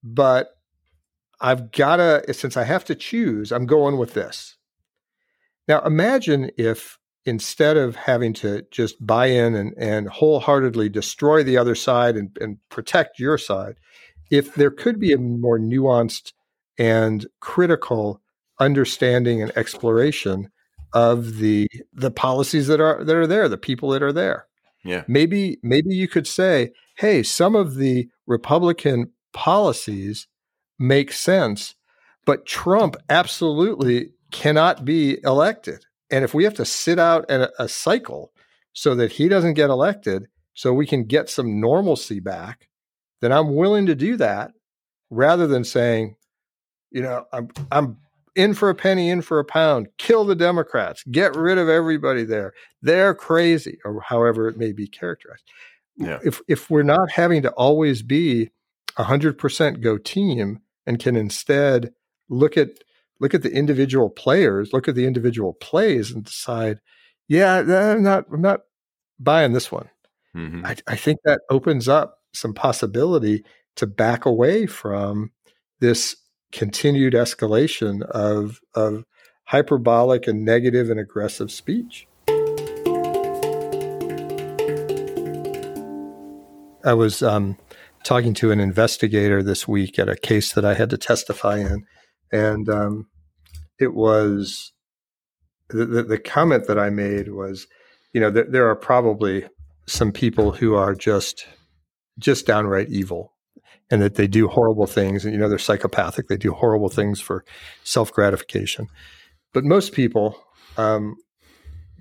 But 0.04 0.50
I've 1.40 1.72
got 1.72 1.96
to, 1.96 2.32
since 2.32 2.56
I 2.56 2.62
have 2.62 2.84
to 2.84 2.94
choose, 2.94 3.50
I'm 3.50 3.66
going 3.66 3.98
with 3.98 4.14
this. 4.14 4.56
Now, 5.66 5.80
imagine 5.80 6.50
if 6.56 6.98
instead 7.24 7.76
of 7.76 7.96
having 7.96 8.32
to 8.34 8.64
just 8.70 9.04
buy 9.04 9.26
in 9.26 9.56
and, 9.56 9.74
and 9.76 10.08
wholeheartedly 10.08 10.88
destroy 10.88 11.42
the 11.42 11.56
other 11.56 11.74
side 11.74 12.16
and, 12.16 12.36
and 12.40 12.58
protect 12.68 13.18
your 13.18 13.38
side, 13.38 13.74
if 14.30 14.54
there 14.54 14.70
could 14.70 15.00
be 15.00 15.12
a 15.12 15.18
more 15.18 15.58
nuanced 15.58 16.32
and 16.78 17.26
critical 17.40 18.20
understanding 18.60 19.42
and 19.42 19.50
exploration 19.56 20.48
of 20.94 21.38
the 21.38 21.68
the 21.92 22.10
policies 22.10 22.66
that 22.66 22.80
are 22.80 23.02
that 23.04 23.16
are 23.16 23.26
there, 23.26 23.48
the 23.48 23.58
people 23.58 23.90
that 23.90 24.02
are 24.02 24.12
there. 24.12 24.46
Yeah. 24.84 25.04
Maybe 25.06 25.58
maybe 25.62 25.94
you 25.94 26.08
could 26.08 26.26
say, 26.26 26.72
hey, 26.96 27.22
some 27.22 27.54
of 27.54 27.76
the 27.76 28.08
Republican 28.26 29.10
policies 29.32 30.26
make 30.78 31.12
sense, 31.12 31.74
but 32.26 32.46
Trump 32.46 32.96
absolutely 33.08 34.12
cannot 34.30 34.84
be 34.84 35.18
elected. 35.24 35.84
And 36.10 36.24
if 36.24 36.34
we 36.34 36.44
have 36.44 36.54
to 36.54 36.64
sit 36.64 36.98
out 36.98 37.30
a, 37.30 37.50
a 37.62 37.68
cycle 37.68 38.32
so 38.72 38.94
that 38.94 39.12
he 39.12 39.28
doesn't 39.28 39.54
get 39.54 39.70
elected, 39.70 40.28
so 40.54 40.72
we 40.72 40.86
can 40.86 41.04
get 41.04 41.30
some 41.30 41.60
normalcy 41.60 42.20
back, 42.20 42.68
then 43.20 43.32
I'm 43.32 43.54
willing 43.54 43.86
to 43.86 43.94
do 43.94 44.16
that 44.16 44.52
rather 45.10 45.46
than 45.46 45.64
saying, 45.64 46.16
you 46.90 47.02
know, 47.02 47.24
I'm 47.32 47.48
I'm 47.70 47.96
in 48.34 48.54
for 48.54 48.70
a 48.70 48.74
penny, 48.74 49.10
in 49.10 49.22
for 49.22 49.38
a 49.38 49.44
pound, 49.44 49.88
kill 49.98 50.24
the 50.24 50.34
Democrats, 50.34 51.02
get 51.10 51.36
rid 51.36 51.58
of 51.58 51.68
everybody 51.68 52.24
there. 52.24 52.52
They're 52.80 53.14
crazy, 53.14 53.78
or 53.84 54.00
however 54.00 54.48
it 54.48 54.56
may 54.56 54.72
be 54.72 54.86
characterized. 54.86 55.44
Yeah. 55.96 56.18
If 56.24 56.40
if 56.48 56.70
we're 56.70 56.82
not 56.82 57.10
having 57.10 57.42
to 57.42 57.50
always 57.52 58.02
be 58.02 58.50
hundred 58.96 59.38
percent 59.38 59.80
go 59.80 59.98
team 59.98 60.60
and 60.86 60.98
can 60.98 61.16
instead 61.16 61.92
look 62.28 62.56
at 62.56 62.70
look 63.20 63.34
at 63.34 63.42
the 63.42 63.52
individual 63.52 64.10
players, 64.10 64.72
look 64.72 64.88
at 64.88 64.94
the 64.94 65.06
individual 65.06 65.54
plays 65.54 66.10
and 66.10 66.24
decide, 66.24 66.80
yeah, 67.28 67.58
I'm 67.58 68.02
not 68.02 68.26
I'm 68.32 68.42
not 68.42 68.62
buying 69.18 69.52
this 69.52 69.70
one. 69.70 69.88
Mm-hmm. 70.36 70.64
I, 70.64 70.76
I 70.86 70.96
think 70.96 71.20
that 71.24 71.42
opens 71.50 71.88
up 71.88 72.18
some 72.32 72.54
possibility 72.54 73.44
to 73.76 73.86
back 73.86 74.24
away 74.24 74.66
from 74.66 75.30
this 75.80 76.16
continued 76.52 77.14
escalation 77.14 78.02
of, 78.02 78.60
of 78.74 79.04
hyperbolic 79.44 80.26
and 80.26 80.44
negative 80.44 80.90
and 80.90 81.00
aggressive 81.00 81.50
speech. 81.50 82.06
I 86.84 86.94
was 86.94 87.22
um, 87.22 87.58
talking 88.04 88.34
to 88.34 88.50
an 88.50 88.60
investigator 88.60 89.42
this 89.42 89.68
week 89.68 89.98
at 89.98 90.08
a 90.08 90.16
case 90.16 90.52
that 90.52 90.64
I 90.64 90.74
had 90.74 90.90
to 90.90 90.98
testify 90.98 91.58
in, 91.58 91.84
and 92.32 92.68
um, 92.68 93.06
it 93.78 93.94
was 93.94 94.72
the, 95.68 95.86
the, 95.86 96.02
the, 96.02 96.18
comment 96.18 96.66
that 96.66 96.78
I 96.78 96.90
made 96.90 97.28
was, 97.28 97.66
you 98.12 98.20
know, 98.20 98.32
th- 98.32 98.46
there 98.48 98.68
are 98.68 98.76
probably 98.76 99.46
some 99.86 100.12
people 100.12 100.52
who 100.52 100.74
are 100.74 100.94
just 100.94 101.46
just 102.18 102.46
downright 102.46 102.88
evil 102.90 103.31
and 103.92 104.00
that 104.00 104.14
they 104.14 104.26
do 104.26 104.48
horrible 104.48 104.86
things 104.86 105.24
and 105.24 105.34
you 105.34 105.38
know 105.38 105.48
they're 105.48 105.58
psychopathic 105.58 106.26
they 106.26 106.36
do 106.36 106.52
horrible 106.52 106.88
things 106.88 107.20
for 107.20 107.44
self-gratification 107.84 108.88
but 109.52 109.62
most 109.62 109.92
people 109.92 110.42
um, 110.78 111.14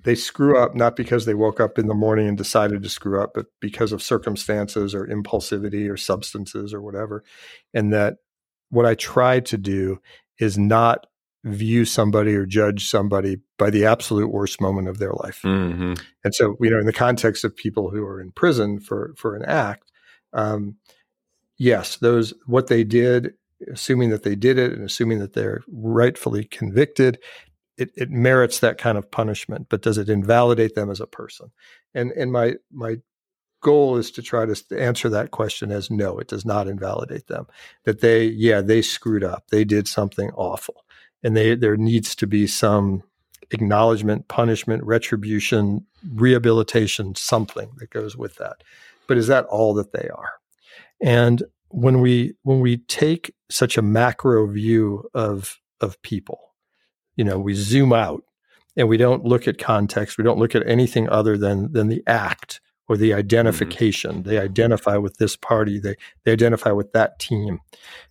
they 0.03 0.15
screw 0.15 0.57
up 0.57 0.73
not 0.73 0.95
because 0.95 1.25
they 1.25 1.33
woke 1.35 1.59
up 1.59 1.77
in 1.77 1.87
the 1.87 1.93
morning 1.93 2.27
and 2.27 2.37
decided 2.37 2.81
to 2.81 2.89
screw 2.89 3.21
up 3.21 3.31
but 3.35 3.47
because 3.59 3.91
of 3.91 4.01
circumstances 4.01 4.95
or 4.95 5.05
impulsivity 5.05 5.91
or 5.91 5.97
substances 5.97 6.73
or 6.73 6.81
whatever 6.81 7.23
and 7.73 7.93
that 7.93 8.15
what 8.69 8.85
i 8.85 8.95
try 8.95 9.39
to 9.39 9.57
do 9.57 9.99
is 10.39 10.57
not 10.57 11.05
view 11.43 11.83
somebody 11.83 12.35
or 12.35 12.45
judge 12.45 12.87
somebody 12.87 13.37
by 13.57 13.69
the 13.69 13.83
absolute 13.83 14.31
worst 14.31 14.61
moment 14.61 14.87
of 14.87 14.99
their 14.99 15.11
life 15.11 15.41
mm-hmm. 15.43 15.93
and 16.23 16.35
so 16.35 16.55
you 16.61 16.69
know 16.69 16.79
in 16.79 16.85
the 16.85 16.93
context 16.93 17.43
of 17.43 17.53
people 17.55 17.89
who 17.89 18.05
are 18.05 18.21
in 18.21 18.31
prison 18.31 18.79
for 18.79 19.13
for 19.17 19.35
an 19.35 19.43
act 19.43 19.91
um, 20.33 20.77
yes, 21.61 21.97
those 21.97 22.33
what 22.47 22.67
they 22.67 22.83
did, 22.83 23.35
assuming 23.71 24.09
that 24.09 24.23
they 24.23 24.35
did 24.35 24.57
it 24.57 24.73
and 24.73 24.83
assuming 24.83 25.19
that 25.19 25.33
they're 25.33 25.61
rightfully 25.71 26.45
convicted, 26.45 27.19
it, 27.77 27.91
it 27.95 28.09
merits 28.09 28.59
that 28.59 28.79
kind 28.79 28.97
of 28.97 29.11
punishment. 29.11 29.67
But 29.69 29.83
does 29.83 29.99
it 29.99 30.09
invalidate 30.09 30.73
them 30.73 30.89
as 30.89 30.99
a 30.99 31.07
person? 31.07 31.51
And 31.93 32.11
and 32.13 32.31
my 32.31 32.55
my 32.71 32.97
goal 33.61 33.97
is 33.97 34.09
to 34.11 34.23
try 34.23 34.43
to 34.47 34.55
answer 34.75 35.07
that 35.09 35.29
question 35.29 35.71
as 35.71 35.91
no, 35.91 36.17
it 36.17 36.27
does 36.27 36.45
not 36.45 36.67
invalidate 36.67 37.27
them. 37.27 37.45
That 37.85 38.01
they, 38.01 38.25
yeah, 38.25 38.61
they 38.61 38.81
screwed 38.81 39.23
up. 39.23 39.43
They 39.51 39.63
did 39.63 39.87
something 39.87 40.31
awful. 40.31 40.83
And 41.21 41.37
they 41.37 41.53
there 41.53 41.77
needs 41.77 42.15
to 42.15 42.25
be 42.25 42.47
some 42.47 43.03
acknowledgement, 43.51 44.27
punishment, 44.29 44.83
retribution, 44.83 45.85
rehabilitation, 46.15 47.13
something 47.13 47.69
that 47.77 47.91
goes 47.91 48.17
with 48.17 48.37
that. 48.37 48.63
But 49.05 49.17
is 49.17 49.27
that 49.27 49.45
all 49.45 49.75
that 49.75 49.91
they 49.91 50.09
are? 50.09 50.40
And 51.01 51.43
when 51.69 52.01
we 52.01 52.33
when 52.43 52.59
we 52.59 52.77
take 52.77 53.33
such 53.49 53.77
a 53.77 53.81
macro 53.81 54.47
view 54.47 55.09
of 55.13 55.59
of 55.79 56.01
people, 56.01 56.39
you 57.15 57.23
know, 57.23 57.39
we 57.39 57.53
zoom 57.53 57.93
out 57.93 58.23
and 58.77 58.87
we 58.87 58.97
don't 58.97 59.25
look 59.25 59.47
at 59.47 59.57
context, 59.57 60.17
we 60.17 60.23
don't 60.23 60.39
look 60.39 60.55
at 60.55 60.67
anything 60.67 61.09
other 61.09 61.37
than 61.37 61.71
than 61.71 61.87
the 61.87 62.03
act 62.07 62.61
or 62.87 62.97
the 62.97 63.11
mm-hmm. 63.11 63.19
identification. 63.19 64.15
Mm-hmm. 64.17 64.29
They 64.29 64.39
identify 64.39 64.97
with 64.97 65.17
this 65.17 65.35
party, 65.35 65.79
they 65.79 65.95
they 66.23 66.31
identify 66.31 66.71
with 66.71 66.91
that 66.93 67.19
team. 67.19 67.59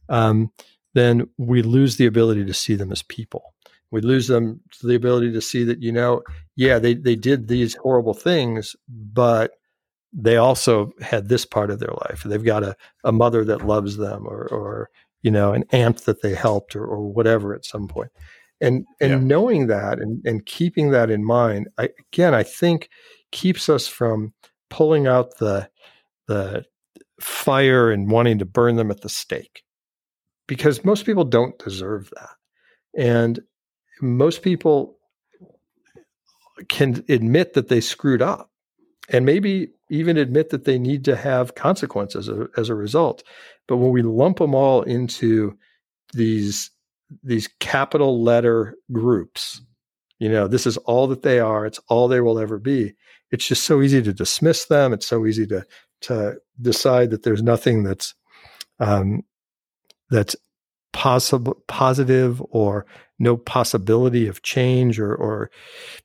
Um, 0.08 0.50
then 0.94 1.28
we 1.38 1.62
lose 1.62 1.96
the 1.96 2.06
ability 2.06 2.44
to 2.44 2.54
see 2.54 2.74
them 2.74 2.90
as 2.90 3.02
people. 3.02 3.54
We 3.90 4.00
lose 4.00 4.28
them 4.28 4.60
the 4.82 4.94
ability 4.94 5.32
to 5.32 5.40
see 5.40 5.64
that, 5.64 5.82
you 5.82 5.92
know, 5.92 6.22
yeah, 6.56 6.78
they, 6.78 6.94
they 6.94 7.16
did 7.16 7.48
these 7.48 7.74
horrible 7.74 8.14
things, 8.14 8.76
but 8.88 9.52
they 10.12 10.36
also 10.36 10.92
had 11.00 11.28
this 11.28 11.44
part 11.44 11.70
of 11.70 11.78
their 11.78 11.94
life. 12.08 12.22
They've 12.24 12.44
got 12.44 12.64
a, 12.64 12.76
a 13.04 13.12
mother 13.12 13.44
that 13.44 13.66
loves 13.66 13.96
them 13.96 14.26
or, 14.26 14.48
or, 14.48 14.90
you 15.22 15.30
know, 15.30 15.52
an 15.52 15.64
aunt 15.70 16.04
that 16.04 16.22
they 16.22 16.34
helped 16.34 16.74
or, 16.74 16.84
or 16.84 17.12
whatever 17.12 17.54
at 17.54 17.64
some 17.64 17.86
point. 17.86 18.10
And, 18.60 18.84
and 19.00 19.10
yeah. 19.10 19.18
knowing 19.18 19.68
that 19.68 19.98
and, 19.98 20.20
and 20.26 20.44
keeping 20.44 20.90
that 20.90 21.10
in 21.10 21.24
mind, 21.24 21.68
I, 21.78 21.90
again, 22.12 22.34
I 22.34 22.42
think 22.42 22.90
keeps 23.30 23.68
us 23.68 23.86
from 23.86 24.34
pulling 24.68 25.06
out 25.06 25.38
the, 25.38 25.70
the 26.26 26.64
fire 27.20 27.90
and 27.90 28.10
wanting 28.10 28.38
to 28.38 28.44
burn 28.44 28.76
them 28.76 28.90
at 28.90 29.00
the 29.02 29.08
stake 29.08 29.62
because 30.46 30.84
most 30.84 31.06
people 31.06 31.24
don't 31.24 31.58
deserve 31.58 32.10
that. 32.16 32.30
And 32.98 33.40
most 34.02 34.42
people 34.42 34.96
can 36.68 37.04
admit 37.08 37.54
that 37.54 37.68
they 37.68 37.80
screwed 37.80 38.20
up 38.20 38.50
and 39.08 39.24
maybe 39.24 39.68
even 39.90 40.16
admit 40.16 40.50
that 40.50 40.64
they 40.64 40.78
need 40.78 41.04
to 41.04 41.16
have 41.16 41.54
consequences 41.54 42.28
as 42.28 42.38
a, 42.38 42.48
as 42.56 42.68
a 42.68 42.74
result. 42.74 43.22
But 43.68 43.76
when 43.78 43.90
we 43.90 44.02
lump 44.02 44.38
them 44.38 44.54
all 44.54 44.82
into 44.82 45.56
these 46.12 46.70
these 47.24 47.48
capital 47.58 48.22
letter 48.22 48.76
groups, 48.92 49.60
you 50.20 50.28
know, 50.28 50.46
this 50.46 50.66
is 50.66 50.76
all 50.78 51.08
that 51.08 51.22
they 51.22 51.40
are. 51.40 51.66
It's 51.66 51.80
all 51.88 52.06
they 52.06 52.20
will 52.20 52.38
ever 52.38 52.58
be. 52.58 52.94
It's 53.32 53.46
just 53.46 53.64
so 53.64 53.82
easy 53.82 54.00
to 54.02 54.12
dismiss 54.12 54.66
them. 54.66 54.92
It's 54.92 55.06
so 55.06 55.26
easy 55.26 55.46
to 55.48 55.66
to 56.02 56.36
decide 56.60 57.10
that 57.10 57.24
there's 57.24 57.42
nothing 57.42 57.82
that's 57.82 58.14
um, 58.78 59.22
that's 60.10 60.36
possible 60.92 61.62
positive 61.68 62.42
or 62.50 62.86
no 63.20 63.36
possibility 63.36 64.26
of 64.26 64.42
change 64.42 64.98
or, 64.98 65.14
or 65.14 65.50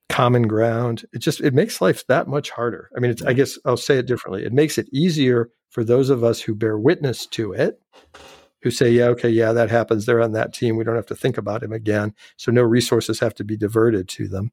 common 0.10 0.44
ground. 0.44 1.06
It 1.14 1.20
just 1.20 1.42
it 1.42 1.54
makes 1.54 1.82
life 1.82 2.06
that 2.08 2.28
much 2.28 2.52
harder. 2.52 2.90
I 2.96 3.00
mean 3.00 3.10
it's, 3.10 3.24
i 3.24 3.34
guess 3.34 3.58
i'll 3.66 3.78
say 3.78 3.98
it 3.98 4.06
differently. 4.06 4.46
It 4.46 4.54
makes 4.54 4.78
it 4.78 4.90
easier 4.94 5.50
for 5.70 5.84
those 5.84 6.10
of 6.12 6.24
us 6.24 6.42
who 6.42 6.54
bear 6.54 6.78
witness 6.78 7.26
to 7.28 7.54
it 7.54 7.82
who 8.62 8.70
say 8.70 8.92
yeah 8.92 9.06
okay 9.06 9.30
yeah 9.30 9.54
that 9.54 9.72
happens. 9.72 10.06
They're 10.06 10.22
on 10.22 10.34
that 10.34 10.54
team. 10.54 10.76
We 10.76 10.84
don't 10.84 10.96
have 10.96 11.06
to 11.08 11.16
think 11.16 11.38
about 11.38 11.64
him 11.64 11.72
again. 11.72 12.14
So 12.38 12.52
no 12.52 12.62
resources 12.62 13.20
have 13.22 13.34
to 13.36 13.44
be 13.44 13.58
diverted 13.58 14.08
to 14.10 14.28
them 14.28 14.52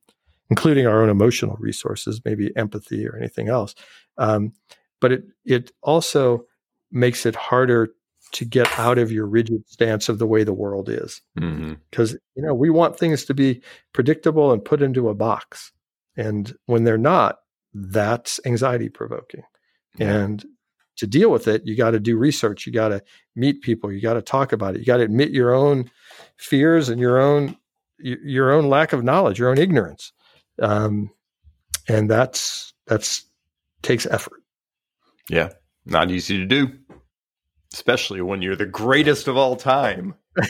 including 0.50 0.86
our 0.86 1.02
own 1.02 1.08
emotional 1.08 1.56
resources 1.58 2.20
maybe 2.24 2.54
empathy 2.56 3.06
or 3.06 3.16
anything 3.16 3.48
else. 3.48 3.74
Um, 4.18 4.52
but 5.00 5.12
it 5.12 5.24
it 5.44 5.72
also 5.82 6.44
makes 6.92 7.26
it 7.26 7.34
harder 7.34 7.88
to 8.32 8.44
get 8.44 8.78
out 8.78 8.98
of 8.98 9.12
your 9.12 9.26
rigid 9.26 9.68
stance 9.68 10.08
of 10.08 10.18
the 10.18 10.26
way 10.26 10.42
the 10.42 10.52
world 10.52 10.88
is. 10.88 11.20
Because 11.34 12.12
mm-hmm. 12.12 12.16
you 12.34 12.42
know 12.42 12.54
we 12.54 12.70
want 12.70 12.98
things 12.98 13.24
to 13.26 13.34
be 13.34 13.62
predictable 13.92 14.52
and 14.52 14.64
put 14.64 14.82
into 14.82 15.08
a 15.08 15.14
box. 15.14 15.72
And 16.16 16.54
when 16.66 16.84
they're 16.84 16.98
not 16.98 17.36
that's 17.74 18.40
anxiety 18.44 18.88
provoking. 18.88 19.42
Yeah. 19.98 20.14
and 20.14 20.44
to 20.96 21.06
deal 21.06 21.30
with 21.30 21.46
it 21.48 21.62
you 21.66 21.76
got 21.76 21.90
to 21.90 22.00
do 22.00 22.16
research 22.16 22.66
you 22.66 22.72
got 22.72 22.88
to 22.88 23.02
meet 23.36 23.60
people 23.60 23.92
you 23.92 24.00
got 24.00 24.14
to 24.14 24.22
talk 24.22 24.52
about 24.52 24.74
it 24.74 24.78
you 24.78 24.86
got 24.86 24.98
to 24.98 25.02
admit 25.02 25.30
your 25.30 25.52
own 25.52 25.90
fears 26.38 26.88
and 26.88 26.98
your 26.98 27.18
own 27.18 27.54
your 27.98 28.52
own 28.52 28.70
lack 28.70 28.94
of 28.94 29.04
knowledge 29.04 29.38
your 29.38 29.50
own 29.50 29.58
ignorance. 29.58 30.12
Um, 30.60 31.10
and 31.88 32.10
that's 32.10 32.72
that's 32.86 33.24
takes 33.82 34.06
effort. 34.06 34.42
Yeah 35.28 35.50
not 35.84 36.10
easy 36.10 36.38
to 36.38 36.46
do 36.46 36.70
especially 37.72 38.20
when 38.20 38.42
you're 38.42 38.56
the 38.56 38.66
greatest 38.66 39.28
of 39.28 39.36
all 39.36 39.56
time. 39.56 40.14